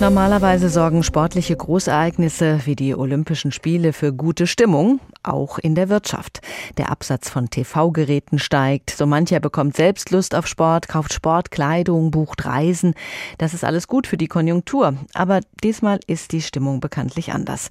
Normalerweise 0.00 0.68
sorgen 0.68 1.02
sportliche 1.02 1.56
Großereignisse 1.56 2.60
wie 2.66 2.76
die 2.76 2.94
Olympischen 2.94 3.50
Spiele 3.50 3.92
für 3.92 4.12
gute 4.12 4.46
Stimmung, 4.46 5.00
auch 5.24 5.58
in 5.58 5.74
der 5.74 5.88
Wirtschaft. 5.88 6.40
Der 6.76 6.90
Absatz 6.92 7.28
von 7.28 7.50
TV-Geräten 7.50 8.38
steigt, 8.38 8.90
so 8.90 9.06
mancher 9.06 9.40
bekommt 9.40 9.74
selbst 9.76 10.12
Lust 10.12 10.36
auf 10.36 10.46
Sport, 10.46 10.86
kauft 10.86 11.12
Sportkleidung, 11.12 12.12
bucht 12.12 12.46
Reisen. 12.46 12.94
Das 13.38 13.54
ist 13.54 13.64
alles 13.64 13.88
gut 13.88 14.06
für 14.06 14.16
die 14.16 14.28
Konjunktur, 14.28 14.94
aber 15.14 15.40
diesmal 15.64 15.98
ist 16.06 16.30
die 16.30 16.42
Stimmung 16.42 16.78
bekanntlich 16.78 17.32
anders. 17.32 17.68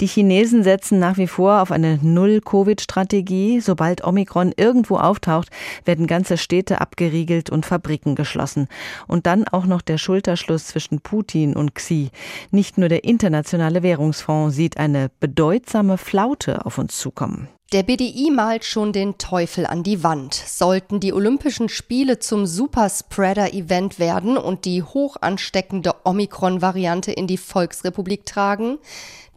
Die 0.00 0.06
Chinesen 0.06 0.62
setzen 0.62 0.98
nach 0.98 1.18
wie 1.18 1.26
vor 1.26 1.60
auf 1.60 1.72
eine 1.72 1.98
Null-Covid-Strategie. 2.00 3.60
Sobald 3.60 4.02
Omikron 4.02 4.54
irgendwo 4.56 4.96
auftaucht, 4.96 5.50
werden 5.84 6.06
ganze 6.06 6.38
Städte 6.38 6.80
abgeriegelt 6.80 7.50
und 7.50 7.66
Fabriken 7.66 8.14
geschlossen. 8.14 8.66
Und 9.06 9.26
dann 9.26 9.46
auch 9.46 9.66
noch 9.66 9.82
der 9.82 9.98
Schulterschluss 9.98 10.68
zwischen 10.68 11.00
Putin 11.00 11.54
und 11.54 11.65
Operation 11.66 11.74
Xi. 11.74 12.10
Nicht 12.50 12.78
nur 12.78 12.88
der 12.88 13.04
Internationale 13.04 13.82
Währungsfonds 13.82 14.54
sieht 14.54 14.76
eine 14.76 15.10
bedeutsame 15.20 15.98
Flaute 15.98 16.64
auf 16.64 16.78
uns 16.78 16.98
zukommen. 16.98 17.48
Der 17.72 17.82
BDI 17.82 18.30
malt 18.30 18.64
schon 18.64 18.92
den 18.92 19.18
Teufel 19.18 19.66
an 19.66 19.82
die 19.82 20.04
Wand. 20.04 20.34
Sollten 20.34 21.00
die 21.00 21.12
Olympischen 21.12 21.68
Spiele 21.68 22.20
zum 22.20 22.46
Superspreader-Event 22.46 23.98
werden 23.98 24.36
und 24.36 24.64
die 24.64 24.84
hoch 24.84 25.16
ansteckende 25.20 25.94
Omikron-Variante 26.04 27.10
in 27.10 27.26
die 27.26 27.38
Volksrepublik 27.38 28.24
tragen, 28.24 28.78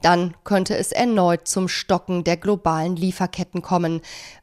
dann 0.01 0.36
könnte 0.43 0.77
es 0.77 0.91
erneut 0.91 1.48
zum 1.48 1.67
Stocken 1.67 2.24
der 2.24 2.38
globalen 2.38 2.95
Lieferketten 2.95 3.62
kommen, 3.62 4.01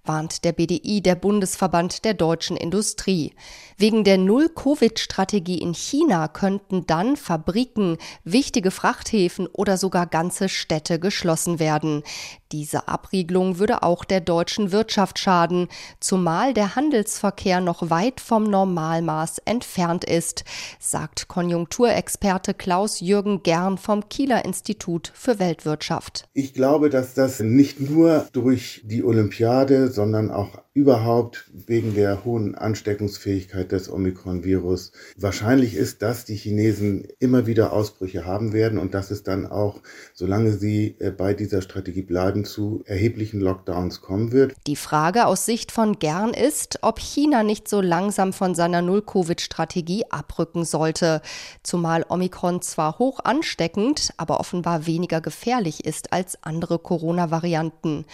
warnt 0.09 0.45
der 0.45 0.53
BDI, 0.53 1.03
der 1.03 1.15
Bundesverband 1.15 2.05
der 2.05 2.15
deutschen 2.15 2.57
Industrie. 2.57 3.35
Wegen 3.79 4.05
der 4.05 4.17
Null-Covid-Strategie 4.17 5.59
in 5.59 5.75
China 5.75 6.29
könnten 6.29 6.87
dann 6.87 7.17
Fabriken, 7.17 7.99
wichtige 8.25 8.71
Frachthäfen 8.71 9.47
oder 9.47 9.77
sogar 9.77 10.07
ganze 10.07 10.49
Städte 10.49 10.99
geschlossen 10.99 11.59
werden. 11.59 12.03
Diese 12.53 12.87
Abriegelung 12.87 13.59
würde 13.59 13.83
auch 13.83 14.05
der 14.05 14.21
deutschen 14.21 14.71
Wirtschaft 14.71 15.19
schaden, 15.19 15.69
zumal 15.99 16.55
der 16.55 16.77
Handelsverkehr 16.77 17.61
noch 17.61 17.91
weit 17.91 18.21
vom 18.21 18.45
Normalmaß 18.45 19.39
entfernt 19.45 20.05
ist, 20.05 20.45
sagt 20.79 21.27
Konjunkturexperte 21.27 22.55
Klaus 22.55 23.01
Jürgen 23.01 23.43
Gern 23.43 23.79
vom 23.79 24.09
Kieler 24.09 24.45
Institut 24.45 25.11
für 25.15 25.41
Weltwirtschaft. 25.41 26.29
Ich 26.35 26.55
glaube, 26.55 26.89
dass 26.89 27.15
das 27.15 27.41
nicht 27.41 27.81
nur 27.81 28.29
durch 28.33 28.81
die 28.85 29.03
Olympiade, 29.03 29.91
sondern 29.97 30.31
auch 30.31 30.63
überhaupt 30.77 31.47
wegen 31.55 31.95
der 31.95 32.27
hohen 32.27 32.55
Ansteckungsfähigkeit 32.55 33.73
des 33.73 33.91
Omikron-Virus 33.91 34.93
wahrscheinlich 35.17 35.75
ist, 35.75 36.03
dass 36.03 36.27
die 36.27 36.37
Chinesen 36.37 37.09
immer 37.19 37.47
wieder 37.47 37.73
Ausbrüche 37.73 38.27
haben 38.27 38.53
werden 38.53 38.79
und 38.79 38.93
dass 38.93 39.11
es 39.11 39.23
dann 39.23 39.47
auch, 39.47 39.81
solange 40.13 40.53
sie 40.53 40.95
äh, 40.99 41.11
bei 41.11 41.33
dieser 41.33 41.63
Strategie 41.63 42.03
bleiben, 42.03 42.45
zu 42.45 42.83
erheblichen 42.85 43.41
Lockdowns 43.41 44.03
kommen 44.03 44.33
wird. 44.33 44.55
Die 44.67 44.77
Frage 44.77 45.25
aus 45.27 45.47
Sicht 45.47 45.73
von 45.73 45.99
Gern 45.99 46.35
ist, 46.35 46.81
ob 46.83 47.01
China 47.01 47.43
nicht 47.43 47.69
so 47.69 47.81
langsam 47.81 48.35
von 48.35 48.55
seiner 48.55 48.83
Null-Covid-Strategie 48.83 50.05
abrücken 50.11 50.67
sollte, 50.67 51.23
zumal 51.63 52.05
Omikron 52.07 52.61
zwar 52.61 52.99
hoch 52.99 53.21
ansteckend, 53.25 54.13
aber 54.19 54.41
offenbar 54.41 54.87
weniger 54.87 55.23
gefährlich 55.23 55.87
ist 55.87 56.13
als 56.13 56.43
andere 56.43 56.79
Corona-Varianten. 56.79 58.05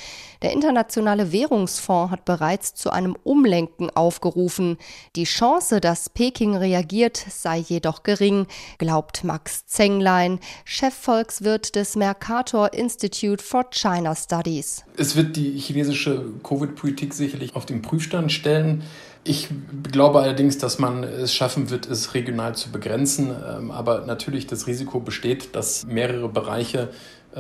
Der 0.42 0.52
Internationale 0.52 1.32
Währungsfonds 1.32 2.12
hat 2.12 2.24
bereits 2.24 2.51
bereits 2.52 2.74
zu 2.74 2.90
einem 2.90 3.16
Umlenken 3.24 3.88
aufgerufen. 3.90 4.76
Die 5.16 5.24
Chance, 5.24 5.80
dass 5.80 6.10
Peking 6.10 6.54
reagiert, 6.54 7.16
sei 7.16 7.58
jedoch 7.58 8.02
gering, 8.02 8.46
glaubt 8.76 9.24
Max 9.24 9.66
Zenglein, 9.66 10.38
Chefvolkswirt 10.66 11.74
des 11.74 11.96
Mercator 11.96 12.74
Institute 12.74 13.42
for 13.42 13.70
China 13.70 14.14
Studies. 14.14 14.84
Es 14.98 15.16
wird 15.16 15.36
die 15.36 15.58
chinesische 15.58 16.24
Covid-Politik 16.42 17.14
sicherlich 17.14 17.56
auf 17.56 17.64
den 17.64 17.80
Prüfstand 17.80 18.30
stellen. 18.30 18.82
Ich 19.24 19.48
glaube 19.90 20.20
allerdings, 20.20 20.58
dass 20.58 20.78
man 20.78 21.04
es 21.04 21.32
schaffen 21.32 21.70
wird, 21.70 21.88
es 21.88 22.12
regional 22.12 22.54
zu 22.54 22.70
begrenzen. 22.70 23.30
Ähm, 23.30 23.70
aber 23.70 24.04
natürlich 24.04 24.46
das 24.46 24.66
Risiko 24.66 25.00
besteht, 25.00 25.54
dass 25.54 25.86
mehrere 25.86 26.28
Bereiche 26.28 26.90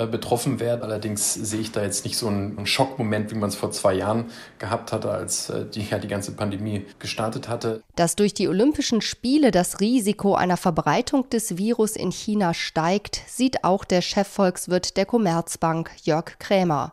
betroffen 0.06 0.60
werden. 0.60 0.82
Allerdings 0.82 1.34
sehe 1.34 1.60
ich 1.60 1.72
da 1.72 1.82
jetzt 1.82 2.04
nicht 2.04 2.16
so 2.16 2.28
einen 2.28 2.66
Schockmoment, 2.66 3.30
wie 3.30 3.34
man 3.34 3.48
es 3.48 3.56
vor 3.56 3.70
zwei 3.70 3.94
Jahren 3.94 4.30
gehabt 4.58 4.92
hatte, 4.92 5.10
als 5.10 5.50
äh, 5.50 5.66
die, 5.66 5.82
ja, 5.82 5.98
die 5.98 6.08
ganze 6.08 6.32
Pandemie 6.32 6.86
gestartet 6.98 7.48
hatte. 7.48 7.82
Dass 7.96 8.16
durch 8.16 8.34
die 8.34 8.48
Olympischen 8.48 9.00
Spiele 9.00 9.50
das 9.50 9.80
Risiko 9.80 10.34
einer 10.34 10.56
Verbreitung 10.56 11.28
des 11.30 11.58
Virus 11.58 11.96
in 11.96 12.10
China 12.10 12.54
steigt, 12.54 13.20
sieht 13.26 13.64
auch 13.64 13.84
der 13.84 14.02
Chefvolkswirt 14.02 14.96
der 14.96 15.06
Commerzbank 15.06 15.90
Jörg 16.02 16.38
Krämer. 16.38 16.92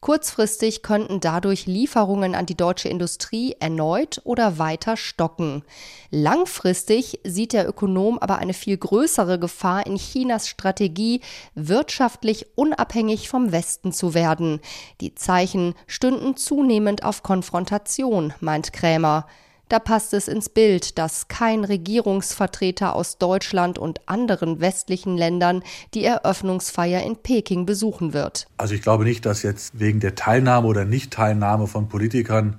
Kurzfristig 0.00 0.82
könnten 0.84 1.18
dadurch 1.18 1.66
Lieferungen 1.66 2.36
an 2.36 2.46
die 2.46 2.54
deutsche 2.54 2.88
Industrie 2.88 3.56
erneut 3.58 4.20
oder 4.22 4.56
weiter 4.56 4.96
stocken. 4.96 5.64
Langfristig 6.10 7.18
sieht 7.24 7.52
der 7.52 7.68
Ökonom 7.68 8.16
aber 8.20 8.38
eine 8.38 8.54
viel 8.54 8.76
größere 8.76 9.40
Gefahr 9.40 9.86
in 9.86 9.96
Chinas 9.96 10.48
Strategie, 10.48 11.20
wirtschaftlich 11.56 12.37
unabhängig 12.54 13.28
vom 13.28 13.52
Westen 13.52 13.92
zu 13.92 14.14
werden. 14.14 14.60
Die 15.00 15.14
Zeichen 15.14 15.74
stünden 15.86 16.36
zunehmend 16.36 17.04
auf 17.04 17.22
Konfrontation, 17.22 18.32
meint 18.40 18.72
Krämer. 18.72 19.26
Da 19.68 19.78
passt 19.78 20.14
es 20.14 20.28
ins 20.28 20.48
Bild, 20.48 20.96
dass 20.96 21.28
kein 21.28 21.62
Regierungsvertreter 21.62 22.96
aus 22.96 23.18
Deutschland 23.18 23.78
und 23.78 24.08
anderen 24.08 24.60
westlichen 24.60 25.16
Ländern 25.16 25.62
die 25.92 26.04
Eröffnungsfeier 26.04 27.02
in 27.02 27.16
Peking 27.16 27.66
besuchen 27.66 28.14
wird. 28.14 28.46
Also 28.56 28.74
ich 28.74 28.80
glaube 28.80 29.04
nicht, 29.04 29.26
dass 29.26 29.42
jetzt 29.42 29.78
wegen 29.78 30.00
der 30.00 30.14
Teilnahme 30.14 30.66
oder 30.66 30.86
Nichtteilnahme 30.86 31.66
von 31.66 31.88
Politikern 31.88 32.58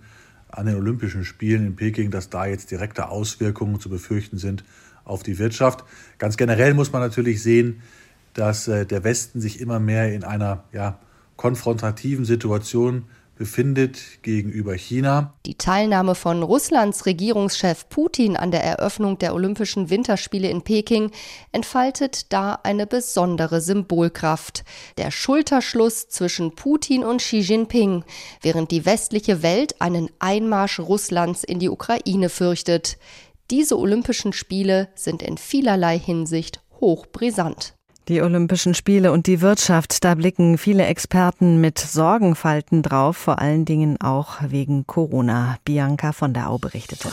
an 0.50 0.68
den 0.68 0.76
Olympischen 0.76 1.26
Spielen 1.26 1.66
in 1.66 1.76
Peking, 1.76 2.12
dass 2.12 2.30
da 2.30 2.46
jetzt 2.46 2.70
direkte 2.70 3.10
Auswirkungen 3.10 3.80
zu 3.80 3.90
befürchten 3.90 4.38
sind 4.38 4.64
auf 5.04 5.24
die 5.24 5.40
Wirtschaft. 5.40 5.84
Ganz 6.20 6.38
generell 6.38 6.76
muss 6.76 6.92
man 6.92 7.02
natürlich 7.02 7.42
sehen, 7.42 7.82
dass 8.34 8.68
äh, 8.68 8.86
der 8.86 9.04
Westen 9.04 9.42
sich 9.42 9.60
immer 9.60 9.80
mehr 9.80 10.14
in 10.14 10.24
einer 10.24 10.64
ja, 10.72 11.00
konfrontativen 11.36 12.26
Situation 12.26 13.06
befindet 13.40 14.22
gegenüber 14.22 14.74
China. 14.76 15.34
Die 15.46 15.56
Teilnahme 15.56 16.14
von 16.14 16.44
Russlands 16.44 17.06
Regierungschef 17.06 17.88
Putin 17.88 18.36
an 18.36 18.52
der 18.52 18.66
Eröffnung 18.66 19.18
der 19.18 19.34
Olympischen 19.34 19.90
Winterspiele 19.90 20.50
in 20.50 20.62
Peking 20.62 21.12
entfaltet 21.54 22.34
da 22.34 22.60
eine 22.64 22.86
besondere 22.86 23.62
Symbolkraft. 23.62 24.66
Der 24.98 25.10
Schulterschluss 25.10 26.10
zwischen 26.10 26.54
Putin 26.54 27.06
und 27.06 27.22
Xi 27.22 27.40
Jinping, 27.40 28.04
während 28.42 28.72
die 28.72 28.86
westliche 28.86 29.42
Welt 29.42 29.82
einen 29.82 30.10
Einmarsch 30.20 30.80
Russlands 30.80 31.46
in 31.46 31.60
die 31.60 31.70
Ukraine 31.70 32.28
fürchtet. 32.28 32.98
Diese 33.50 33.80
Olympischen 33.80 34.34
Spiele 34.34 34.90
sind 34.96 35.24
in 35.24 35.38
vielerlei 35.38 35.98
Hinsicht 35.98 36.62
hochbrisant. 36.82 37.74
Die 38.10 38.24
Olympischen 38.24 38.74
Spiele 38.74 39.12
und 39.12 39.28
die 39.28 39.40
Wirtschaft, 39.40 40.04
da 40.04 40.16
blicken 40.16 40.58
viele 40.58 40.88
Experten 40.88 41.62
mit 41.62 41.78
Sorgenfalten 41.78 42.82
drauf, 42.82 43.16
vor 43.16 43.38
allen 43.38 43.66
Dingen 43.66 44.02
auch 44.02 44.38
wegen 44.48 44.88
Corona. 44.88 45.58
Bianca 45.64 46.12
von 46.12 46.34
der 46.34 46.50
Au 46.50 46.58
berichtete. 46.58 47.10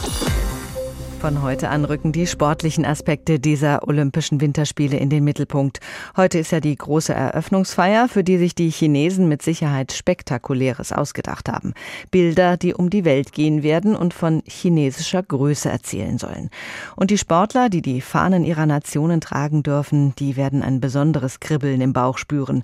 Von 1.21 1.43
heute 1.43 1.71
an 1.71 1.87
rücken 1.87 2.13
die 2.13 2.27
sportlichen 2.27 2.85
Aspekte 2.85 3.41
dieser 3.41 3.89
Olympischen 3.89 4.41
Winterspiele 4.41 4.99
in 4.99 5.09
den 5.09 5.25
Mittelpunkt. 5.25 5.81
Heute 6.17 6.39
ist 6.39 6.53
ja 6.53 6.61
die 6.61 6.77
große 6.77 7.15
Eröffnungsfeier, 7.15 8.09
für 8.09 8.23
die 8.23 8.37
sich 8.37 8.55
die 8.55 8.71
Chinesen 8.71 9.27
mit 9.27 9.41
Sicherheit 9.41 9.93
Spektakuläres 9.93 10.93
ausgedacht 10.93 11.49
haben. 11.49 11.73
Bilder, 12.11 12.59
die 12.59 12.75
um 12.75 12.91
die 12.91 13.05
Welt 13.05 13.33
gehen 13.33 13.63
werden 13.63 13.97
und 13.97 14.13
von 14.13 14.43
chinesischer 14.47 15.23
Größe 15.23 15.71
erzählen 15.71 16.19
sollen. 16.19 16.51
Und 16.97 17.11
die 17.11 17.19
Sportler, 17.19 17.71
die 17.71 17.83
die 17.83 18.03
Fahnen 18.03 18.45
ihrer 18.45 18.67
Nationen 18.67 19.21
tragen 19.21 19.63
dürfen, 19.63 20.15
die 20.19 20.37
werden 20.37 20.63
ein 20.63 20.81
besonderes 20.81 21.41
Kribbeln 21.41 21.81
im 21.81 21.95
Bauch 21.95 22.19
spüren. 22.19 22.63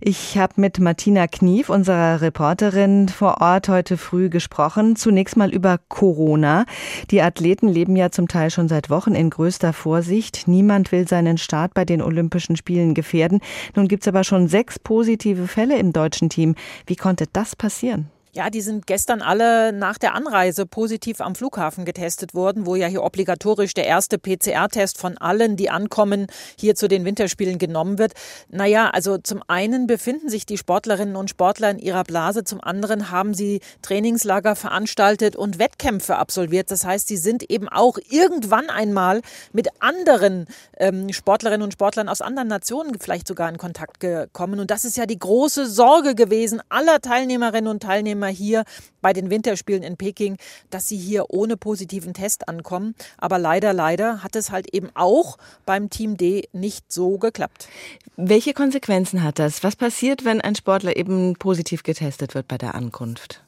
Ich 0.00 0.38
habe 0.38 0.54
mit 0.60 0.78
Martina 0.78 1.26
Knief, 1.26 1.70
unserer 1.70 2.20
Reporterin 2.20 3.08
vor 3.08 3.40
Ort 3.40 3.68
heute 3.68 3.96
früh 3.96 4.28
gesprochen. 4.28 4.94
Zunächst 4.94 5.36
mal 5.36 5.52
über 5.52 5.80
Corona. 5.88 6.66
Die 7.10 7.20
Athleten 7.20 7.66
leben 7.66 7.96
ja 7.96 8.12
zum 8.12 8.28
Teil 8.28 8.50
schon 8.50 8.68
seit 8.68 8.90
Wochen 8.90 9.16
in 9.16 9.28
größter 9.28 9.72
Vorsicht. 9.72 10.46
Niemand 10.46 10.92
will 10.92 11.08
seinen 11.08 11.36
Start 11.36 11.74
bei 11.74 11.84
den 11.84 12.00
Olympischen 12.00 12.56
Spielen 12.56 12.94
gefährden. 12.94 13.40
Nun 13.74 13.88
gibt's 13.88 14.06
aber 14.06 14.22
schon 14.22 14.46
sechs 14.46 14.78
positive 14.78 15.48
Fälle 15.48 15.76
im 15.78 15.92
deutschen 15.92 16.30
Team. 16.30 16.54
Wie 16.86 16.96
konnte 16.96 17.24
das 17.32 17.56
passieren? 17.56 18.08
Ja, 18.38 18.50
die 18.50 18.60
sind 18.60 18.86
gestern 18.86 19.20
alle 19.20 19.72
nach 19.72 19.98
der 19.98 20.14
Anreise 20.14 20.64
positiv 20.64 21.20
am 21.20 21.34
Flughafen 21.34 21.84
getestet 21.84 22.34
worden, 22.34 22.66
wo 22.66 22.76
ja 22.76 22.86
hier 22.86 23.02
obligatorisch 23.02 23.74
der 23.74 23.84
erste 23.84 24.16
PCR-Test 24.16 24.96
von 24.96 25.18
allen, 25.18 25.56
die 25.56 25.70
ankommen, 25.70 26.28
hier 26.56 26.76
zu 26.76 26.86
den 26.86 27.04
Winterspielen 27.04 27.58
genommen 27.58 27.98
wird. 27.98 28.12
Naja, 28.48 28.90
also 28.90 29.18
zum 29.18 29.42
einen 29.48 29.88
befinden 29.88 30.28
sich 30.28 30.46
die 30.46 30.56
Sportlerinnen 30.56 31.16
und 31.16 31.30
Sportler 31.30 31.70
in 31.70 31.80
ihrer 31.80 32.04
Blase, 32.04 32.44
zum 32.44 32.60
anderen 32.60 33.10
haben 33.10 33.34
sie 33.34 33.60
Trainingslager 33.82 34.54
veranstaltet 34.54 35.34
und 35.34 35.58
Wettkämpfe 35.58 36.14
absolviert. 36.14 36.70
Das 36.70 36.84
heißt, 36.84 37.08
sie 37.08 37.16
sind 37.16 37.50
eben 37.50 37.68
auch 37.68 37.98
irgendwann 38.08 38.70
einmal 38.70 39.20
mit 39.52 39.66
anderen 39.80 40.46
ähm, 40.76 41.12
Sportlerinnen 41.12 41.62
und 41.62 41.72
Sportlern 41.72 42.08
aus 42.08 42.20
anderen 42.20 42.46
Nationen 42.46 43.00
vielleicht 43.00 43.26
sogar 43.26 43.48
in 43.48 43.58
Kontakt 43.58 43.98
gekommen. 43.98 44.60
Und 44.60 44.70
das 44.70 44.84
ist 44.84 44.96
ja 44.96 45.06
die 45.06 45.18
große 45.18 45.66
Sorge 45.66 46.14
gewesen 46.14 46.62
aller 46.68 47.00
Teilnehmerinnen 47.00 47.68
und 47.68 47.82
Teilnehmer 47.82 48.27
Teilnehmer 48.28 48.30
hier 48.30 48.64
bei 49.00 49.12
den 49.12 49.30
Winterspielen 49.30 49.82
in 49.82 49.96
Peking, 49.96 50.36
dass 50.70 50.88
sie 50.88 50.96
hier 50.96 51.26
ohne 51.30 51.56
positiven 51.56 52.14
Test 52.14 52.48
ankommen. 52.48 52.94
Aber 53.16 53.38
leider, 53.38 53.72
leider 53.72 54.22
hat 54.22 54.36
es 54.36 54.50
halt 54.50 54.74
eben 54.74 54.90
auch 54.94 55.38
beim 55.66 55.90
Team 55.90 56.16
D 56.16 56.48
nicht 56.52 56.92
so 56.92 57.18
geklappt. 57.18 57.68
Welche 58.16 58.52
Konsequenzen 58.52 59.22
hat 59.22 59.38
das? 59.38 59.62
Was 59.62 59.76
passiert, 59.76 60.24
wenn 60.24 60.40
ein 60.40 60.54
Sportler 60.54 60.96
eben 60.96 61.34
positiv 61.36 61.82
getestet 61.82 62.34
wird 62.34 62.48
bei 62.48 62.58
der 62.58 62.74
Ankunft? 62.74 63.42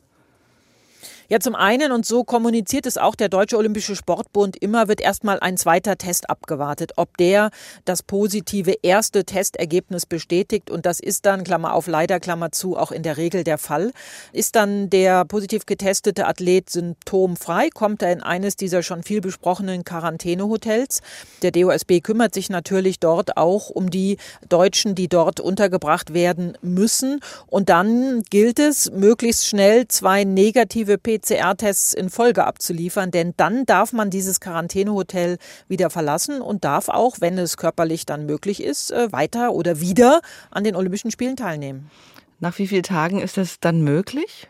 Ja, 1.32 1.38
zum 1.38 1.54
einen, 1.54 1.92
und 1.92 2.04
so 2.04 2.24
kommuniziert 2.24 2.86
es 2.86 2.98
auch 2.98 3.14
der 3.14 3.28
Deutsche 3.28 3.56
Olympische 3.56 3.94
Sportbund 3.94 4.56
immer, 4.56 4.88
wird 4.88 5.00
erstmal 5.00 5.38
ein 5.38 5.56
zweiter 5.56 5.96
Test 5.96 6.28
abgewartet, 6.28 6.94
ob 6.96 7.16
der 7.18 7.50
das 7.84 8.02
positive 8.02 8.74
erste 8.82 9.24
Testergebnis 9.24 10.06
bestätigt. 10.06 10.72
Und 10.72 10.86
das 10.86 10.98
ist 10.98 11.26
dann, 11.26 11.44
Klammer 11.44 11.74
auf, 11.74 11.86
leider, 11.86 12.18
Klammer 12.18 12.50
zu, 12.50 12.76
auch 12.76 12.90
in 12.90 13.04
der 13.04 13.16
Regel 13.16 13.44
der 13.44 13.58
Fall. 13.58 13.92
Ist 14.32 14.56
dann 14.56 14.90
der 14.90 15.24
positiv 15.24 15.66
getestete 15.66 16.26
Athlet 16.26 16.68
symptomfrei, 16.68 17.68
kommt 17.72 18.02
er 18.02 18.10
in 18.10 18.24
eines 18.24 18.56
dieser 18.56 18.82
schon 18.82 19.04
viel 19.04 19.20
besprochenen 19.20 19.84
Quarantänehotels. 19.84 21.00
Der 21.42 21.52
DOSB 21.52 22.00
kümmert 22.00 22.34
sich 22.34 22.50
natürlich 22.50 22.98
dort 22.98 23.36
auch 23.36 23.70
um 23.70 23.88
die 23.90 24.16
Deutschen, 24.48 24.96
die 24.96 25.06
dort 25.06 25.38
untergebracht 25.38 26.12
werden 26.12 26.58
müssen. 26.60 27.20
Und 27.46 27.68
dann 27.68 28.24
gilt 28.30 28.58
es, 28.58 28.90
möglichst 28.90 29.46
schnell 29.46 29.86
zwei 29.86 30.24
negative 30.24 30.98
PCR-Tests 31.20 31.94
in 31.94 32.10
Folge 32.10 32.44
abzuliefern, 32.44 33.10
denn 33.10 33.34
dann 33.36 33.66
darf 33.66 33.92
man 33.92 34.10
dieses 34.10 34.40
Quarantänehotel 34.40 35.38
wieder 35.68 35.90
verlassen 35.90 36.40
und 36.40 36.64
darf 36.64 36.88
auch, 36.88 37.20
wenn 37.20 37.38
es 37.38 37.56
körperlich 37.56 38.06
dann 38.06 38.26
möglich 38.26 38.62
ist, 38.62 38.90
äh, 38.90 39.12
weiter 39.12 39.52
oder 39.52 39.80
wieder 39.80 40.20
an 40.50 40.64
den 40.64 40.76
Olympischen 40.76 41.10
Spielen 41.10 41.36
teilnehmen. 41.36 41.90
Nach 42.38 42.58
wie 42.58 42.66
vielen 42.66 42.82
Tagen 42.82 43.20
ist 43.20 43.36
das 43.36 43.60
dann 43.60 43.82
möglich? 43.82 44.48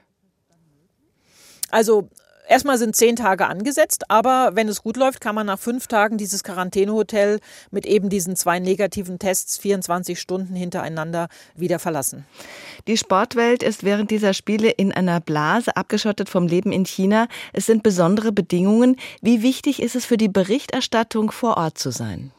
Also 1.70 2.08
Erstmal 2.50 2.78
sind 2.78 2.96
zehn 2.96 3.14
Tage 3.14 3.46
angesetzt, 3.46 4.10
aber 4.10 4.50
wenn 4.54 4.68
es 4.68 4.82
gut 4.82 4.96
läuft, 4.96 5.20
kann 5.20 5.36
man 5.36 5.46
nach 5.46 5.60
fünf 5.60 5.86
Tagen 5.86 6.18
dieses 6.18 6.42
Quarantänehotel 6.42 7.38
mit 7.70 7.86
eben 7.86 8.08
diesen 8.08 8.34
zwei 8.34 8.58
negativen 8.58 9.20
Tests 9.20 9.56
24 9.58 10.20
Stunden 10.20 10.56
hintereinander 10.56 11.28
wieder 11.54 11.78
verlassen. 11.78 12.26
Die 12.88 12.96
Sportwelt 12.96 13.62
ist 13.62 13.84
während 13.84 14.10
dieser 14.10 14.34
Spiele 14.34 14.68
in 14.68 14.90
einer 14.90 15.20
Blase 15.20 15.76
abgeschottet 15.76 16.28
vom 16.28 16.48
Leben 16.48 16.72
in 16.72 16.84
China. 16.84 17.28
Es 17.52 17.66
sind 17.66 17.84
besondere 17.84 18.32
Bedingungen. 18.32 18.96
Wie 19.22 19.42
wichtig 19.42 19.80
ist 19.80 19.94
es 19.94 20.04
für 20.04 20.16
die 20.16 20.28
Berichterstattung 20.28 21.30
vor 21.30 21.56
Ort 21.56 21.78
zu 21.78 21.92
sein? 21.92 22.32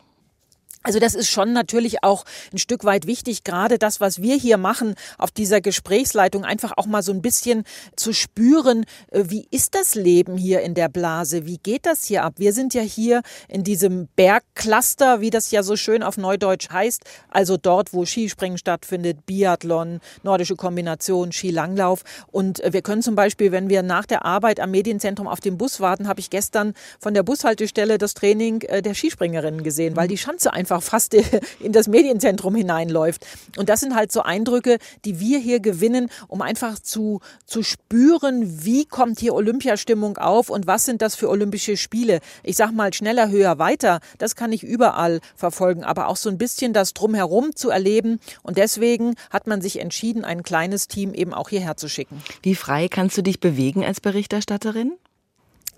Also 0.83 0.99
das 0.99 1.13
ist 1.13 1.29
schon 1.29 1.53
natürlich 1.53 2.03
auch 2.03 2.25
ein 2.51 2.57
Stück 2.57 2.83
weit 2.85 3.05
wichtig, 3.05 3.43
gerade 3.43 3.77
das, 3.77 4.01
was 4.01 4.21
wir 4.21 4.35
hier 4.35 4.57
machen 4.57 4.95
auf 5.19 5.29
dieser 5.29 5.61
Gesprächsleitung, 5.61 6.43
einfach 6.43 6.73
auch 6.75 6.87
mal 6.87 7.03
so 7.03 7.11
ein 7.11 7.21
bisschen 7.21 7.65
zu 7.95 8.13
spüren, 8.13 8.85
äh, 9.11 9.25
wie 9.27 9.47
ist 9.51 9.75
das 9.75 9.93
Leben 9.93 10.37
hier 10.37 10.61
in 10.61 10.73
der 10.73 10.89
Blase? 10.89 11.45
Wie 11.45 11.57
geht 11.57 11.85
das 11.85 12.05
hier 12.05 12.23
ab? 12.23 12.33
Wir 12.37 12.53
sind 12.53 12.73
ja 12.73 12.81
hier 12.81 13.21
in 13.47 13.63
diesem 13.63 14.07
Bergcluster, 14.15 15.21
wie 15.21 15.29
das 15.29 15.51
ja 15.51 15.61
so 15.61 15.75
schön 15.75 16.01
auf 16.01 16.17
Neudeutsch 16.17 16.69
heißt, 16.71 17.03
also 17.29 17.57
dort, 17.57 17.93
wo 17.93 18.05
Skispringen 18.05 18.57
stattfindet, 18.57 19.25
Biathlon, 19.27 19.99
nordische 20.23 20.55
Kombination, 20.55 21.31
Skilanglauf. 21.31 22.03
Und 22.31 22.59
äh, 22.61 22.73
wir 22.73 22.81
können 22.81 23.03
zum 23.03 23.15
Beispiel, 23.15 23.51
wenn 23.51 23.69
wir 23.69 23.83
nach 23.83 24.07
der 24.07 24.25
Arbeit 24.25 24.59
am 24.59 24.71
Medienzentrum 24.71 25.27
auf 25.27 25.39
den 25.41 25.57
Bus 25.57 25.79
warten, 25.79 26.07
habe 26.07 26.19
ich 26.19 26.31
gestern 26.31 26.73
von 26.99 27.13
der 27.13 27.23
Bushaltestelle 27.23 27.99
das 27.99 28.15
Training 28.15 28.61
äh, 28.61 28.81
der 28.81 28.95
Skispringerinnen 28.95 29.63
gesehen, 29.63 29.95
weil 29.95 30.07
die 30.07 30.17
Schanze 30.17 30.53
einfach 30.53 30.70
einfach 30.71 30.83
fast 30.83 31.13
in 31.59 31.71
das 31.71 31.87
Medienzentrum 31.87 32.55
hineinläuft. 32.55 33.25
Und 33.57 33.69
das 33.69 33.81
sind 33.81 33.95
halt 33.95 34.11
so 34.11 34.21
Eindrücke, 34.21 34.77
die 35.05 35.19
wir 35.19 35.39
hier 35.39 35.59
gewinnen, 35.59 36.09
um 36.27 36.41
einfach 36.41 36.79
zu, 36.79 37.19
zu 37.45 37.63
spüren, 37.63 38.63
wie 38.63 38.85
kommt 38.85 39.19
hier 39.19 39.33
Olympiastimmung 39.33 40.17
auf 40.17 40.49
und 40.49 40.67
was 40.67 40.85
sind 40.85 41.01
das 41.01 41.15
für 41.15 41.29
Olympische 41.29 41.77
Spiele. 41.77 42.19
Ich 42.43 42.55
sag 42.55 42.71
mal 42.71 42.93
schneller, 42.93 43.29
höher, 43.29 43.59
weiter, 43.59 43.99
das 44.17 44.35
kann 44.35 44.51
ich 44.51 44.63
überall 44.63 45.19
verfolgen, 45.35 45.83
aber 45.83 46.07
auch 46.07 46.17
so 46.17 46.29
ein 46.29 46.37
bisschen 46.37 46.73
das 46.73 46.93
drumherum 46.93 47.55
zu 47.55 47.69
erleben. 47.69 48.19
Und 48.43 48.57
deswegen 48.57 49.15
hat 49.29 49.47
man 49.47 49.61
sich 49.61 49.79
entschieden, 49.79 50.23
ein 50.23 50.43
kleines 50.43 50.87
Team 50.87 51.13
eben 51.13 51.33
auch 51.33 51.49
hierher 51.49 51.77
zu 51.77 51.89
schicken. 51.89 52.21
Wie 52.41 52.55
frei 52.55 52.87
kannst 52.87 53.17
du 53.17 53.21
dich 53.21 53.39
bewegen 53.39 53.83
als 53.83 53.99
Berichterstatterin? 53.99 54.93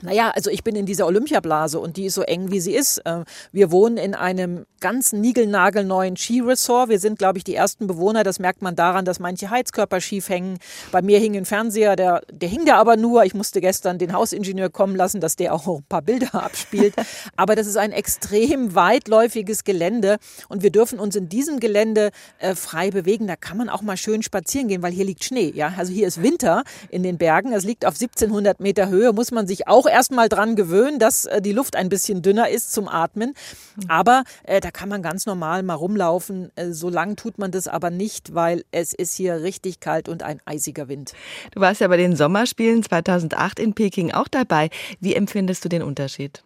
Naja, 0.03 0.31
also 0.35 0.49
ich 0.49 0.65
bin 0.65 0.75
in 0.75 0.85
dieser 0.85 1.07
Olympiablase 1.07 1.79
und 1.79 1.95
die 1.95 2.05
ist 2.05 2.15
so 2.15 2.23
eng, 2.23 2.51
wie 2.51 2.59
sie 2.59 2.75
ist. 2.75 2.97
Äh, 3.05 3.23
wir 3.53 3.71
wohnen 3.71 3.95
in 3.95 4.15
einem 4.15 4.65
ganz 4.81 5.13
niegelnagelneuen 5.13 6.17
Skiresort. 6.17 6.89
Wir 6.89 6.99
sind, 6.99 7.17
glaube 7.17 7.37
ich, 7.37 7.45
die 7.45 7.55
ersten 7.55 7.87
Bewohner. 7.87 8.23
Das 8.23 8.37
merkt 8.37 8.61
man 8.61 8.75
daran, 8.75 9.05
dass 9.05 9.19
manche 9.19 9.49
Heizkörper 9.49 10.01
schief 10.01 10.27
hängen. 10.27 10.57
Bei 10.91 11.01
mir 11.01 11.19
hing 11.19 11.37
ein 11.37 11.45
Fernseher, 11.45 11.95
der, 11.95 12.21
der 12.29 12.49
hing 12.49 12.65
da 12.65 12.75
aber 12.75 12.97
nur. 12.97 13.23
Ich 13.23 13.33
musste 13.33 13.61
gestern 13.61 13.97
den 13.97 14.11
Hausingenieur 14.11 14.69
kommen 14.69 14.97
lassen, 14.97 15.21
dass 15.21 15.37
der 15.37 15.53
auch 15.53 15.67
ein 15.67 15.85
paar 15.87 16.01
Bilder 16.01 16.35
abspielt. 16.43 16.95
Aber 17.37 17.55
das 17.55 17.65
ist 17.65 17.77
ein 17.77 17.93
extrem 17.93 18.75
weitläufiges 18.75 19.63
Gelände 19.63 20.17
und 20.49 20.63
wir 20.63 20.71
dürfen 20.71 20.99
uns 20.99 21.15
in 21.15 21.29
diesem 21.29 21.61
Gelände 21.61 22.11
äh, 22.39 22.55
frei 22.55 22.91
bewegen. 22.91 23.25
Da 23.25 23.37
kann 23.37 23.55
man 23.55 23.69
auch 23.69 23.81
mal 23.81 23.95
schön 23.95 24.21
spazieren 24.21 24.67
gehen, 24.67 24.81
weil 24.81 24.91
hier 24.91 25.05
liegt 25.05 25.23
Schnee. 25.23 25.53
Ja, 25.55 25.73
also 25.77 25.93
hier 25.93 26.07
ist 26.07 26.21
Winter 26.21 26.63
in 26.89 27.03
den 27.03 27.17
Bergen. 27.17 27.53
Es 27.53 27.63
liegt 27.63 27.85
auf 27.85 27.93
1700 27.93 28.59
Meter 28.59 28.89
Höhe. 28.89 29.13
Muss 29.13 29.31
man 29.31 29.47
sich 29.47 29.69
auch 29.69 29.85
erstmal 29.93 30.27
dran 30.27 30.55
gewöhnen, 30.55 30.99
dass 30.99 31.25
äh, 31.25 31.41
die 31.41 31.53
Luft 31.53 31.75
ein 31.75 31.87
bisschen 31.87 32.21
dünner 32.21 32.49
ist 32.49 32.73
zum 32.73 32.87
Atmen. 32.87 33.33
Aber 33.87 34.23
äh, 34.43 34.59
da 34.59 34.71
kann 34.71 34.89
man 34.89 35.01
ganz 35.01 35.25
normal 35.25 35.63
mal 35.63 35.75
rumlaufen. 35.75 36.51
Äh, 36.55 36.71
so 36.71 36.89
lang 36.89 37.15
tut 37.15 37.37
man 37.37 37.51
das 37.51 37.67
aber 37.67 37.89
nicht, 37.89 38.33
weil 38.33 38.65
es 38.71 38.93
ist 38.93 39.15
hier 39.15 39.41
richtig 39.43 39.79
kalt 39.79 40.09
und 40.09 40.23
ein 40.23 40.41
eisiger 40.45 40.87
Wind. 40.87 41.13
Du 41.51 41.61
warst 41.61 41.79
ja 41.81 41.87
bei 41.87 41.97
den 41.97 42.15
Sommerspielen 42.15 42.83
2008 42.83 43.59
in 43.59 43.73
Peking 43.73 44.11
auch 44.11 44.27
dabei. 44.27 44.69
Wie 44.99 45.15
empfindest 45.15 45.63
du 45.63 45.69
den 45.69 45.83
Unterschied? 45.83 46.43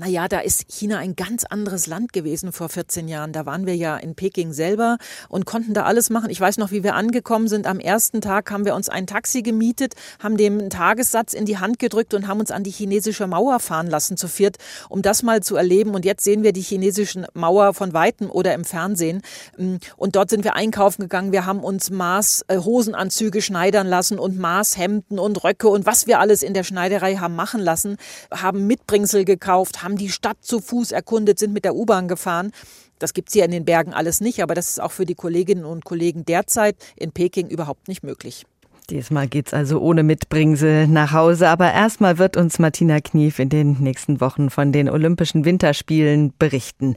Naja, 0.00 0.28
da 0.28 0.38
ist 0.38 0.66
China 0.68 0.98
ein 0.98 1.16
ganz 1.16 1.42
anderes 1.42 1.88
Land 1.88 2.12
gewesen 2.12 2.52
vor 2.52 2.68
14 2.68 3.08
Jahren. 3.08 3.32
Da 3.32 3.46
waren 3.46 3.66
wir 3.66 3.74
ja 3.74 3.96
in 3.96 4.14
Peking 4.14 4.52
selber 4.52 4.96
und 5.28 5.44
konnten 5.44 5.74
da 5.74 5.82
alles 5.82 6.08
machen. 6.08 6.30
Ich 6.30 6.40
weiß 6.40 6.58
noch, 6.58 6.70
wie 6.70 6.84
wir 6.84 6.94
angekommen 6.94 7.48
sind. 7.48 7.66
Am 7.66 7.80
ersten 7.80 8.20
Tag 8.20 8.52
haben 8.52 8.64
wir 8.64 8.76
uns 8.76 8.88
ein 8.88 9.08
Taxi 9.08 9.42
gemietet, 9.42 9.94
haben 10.22 10.36
dem 10.36 10.70
Tagessatz 10.70 11.34
in 11.34 11.46
die 11.46 11.58
Hand 11.58 11.80
gedrückt 11.80 12.14
und 12.14 12.28
haben 12.28 12.38
uns 12.38 12.52
an 12.52 12.62
die 12.62 12.70
chinesische 12.70 13.26
Mauer 13.26 13.58
fahren 13.58 13.88
lassen 13.88 14.16
zu 14.16 14.28
viert, 14.28 14.58
um 14.88 15.02
das 15.02 15.24
mal 15.24 15.42
zu 15.42 15.56
erleben. 15.56 15.96
Und 15.96 16.04
jetzt 16.04 16.22
sehen 16.22 16.44
wir 16.44 16.52
die 16.52 16.62
chinesischen 16.62 17.26
Mauer 17.34 17.74
von 17.74 17.92
Weitem 17.92 18.30
oder 18.30 18.54
im 18.54 18.64
Fernsehen. 18.64 19.22
Mm, 19.56 19.78
und 19.96 20.14
dort 20.14 20.30
sind 20.30 20.44
wir 20.44 20.54
einkaufen 20.54 21.02
gegangen. 21.02 21.32
Wir 21.32 21.44
haben 21.44 21.64
uns 21.64 21.90
Maß 21.90 22.44
äh, 22.46 22.58
Hosenanzüge 22.58 23.42
schneidern 23.42 23.88
lassen 23.88 24.20
und 24.20 24.38
Maßhemden 24.38 25.18
und 25.18 25.42
Röcke 25.42 25.66
und 25.66 25.86
was 25.86 26.06
wir 26.06 26.20
alles 26.20 26.44
in 26.44 26.54
der 26.54 26.62
Schneiderei 26.62 27.16
haben 27.16 27.34
machen 27.34 27.60
lassen, 27.60 27.96
haben 28.30 28.68
Mitbringsel 28.68 29.24
gekauft, 29.24 29.82
haben 29.88 29.96
die 29.96 30.10
Stadt 30.10 30.36
zu 30.42 30.60
Fuß 30.60 30.92
erkundet, 30.92 31.38
sind 31.38 31.54
mit 31.54 31.64
der 31.64 31.74
U-Bahn 31.74 32.08
gefahren. 32.08 32.52
Das 32.98 33.14
gibt 33.14 33.28
es 33.28 33.32
hier 33.32 33.46
in 33.46 33.52
den 33.52 33.64
Bergen 33.64 33.94
alles 33.94 34.20
nicht, 34.20 34.42
aber 34.42 34.54
das 34.54 34.68
ist 34.68 34.82
auch 34.82 34.92
für 34.92 35.06
die 35.06 35.14
Kolleginnen 35.14 35.64
und 35.64 35.86
Kollegen 35.86 36.26
derzeit 36.26 36.76
in 36.94 37.10
Peking 37.10 37.48
überhaupt 37.48 37.88
nicht 37.88 38.02
möglich. 38.02 38.44
Diesmal 38.90 39.28
geht's 39.28 39.54
also 39.54 39.80
ohne 39.80 40.02
Mitbringsel 40.02 40.88
nach 40.88 41.12
Hause, 41.12 41.48
aber 41.48 41.72
erstmal 41.72 42.18
wird 42.18 42.36
uns 42.36 42.58
Martina 42.58 43.00
Knief 43.00 43.38
in 43.38 43.48
den 43.48 43.78
nächsten 43.80 44.20
Wochen 44.20 44.50
von 44.50 44.72
den 44.72 44.90
Olympischen 44.90 45.46
Winterspielen 45.46 46.34
berichten. 46.38 46.96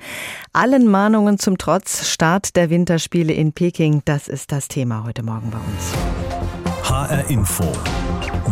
Allen 0.51 0.87
Mahnungen 0.87 1.39
zum 1.39 1.57
Trotz, 1.57 2.07
Start 2.09 2.57
der 2.57 2.69
Winterspiele 2.69 3.31
in 3.31 3.53
Peking, 3.53 4.01
das 4.03 4.27
ist 4.27 4.51
das 4.51 4.67
Thema 4.67 5.05
heute 5.05 5.23
Morgen 5.23 5.49
bei 5.49 5.59
uns. 5.59 6.89
HR 6.89 7.29
Info. 7.29 7.71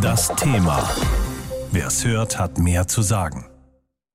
Das 0.01 0.33
Thema. 0.35 0.89
Wer 1.71 1.87
es 1.87 2.05
hört, 2.05 2.39
hat 2.39 2.57
mehr 2.57 2.87
zu 2.87 3.01
sagen. 3.01 3.48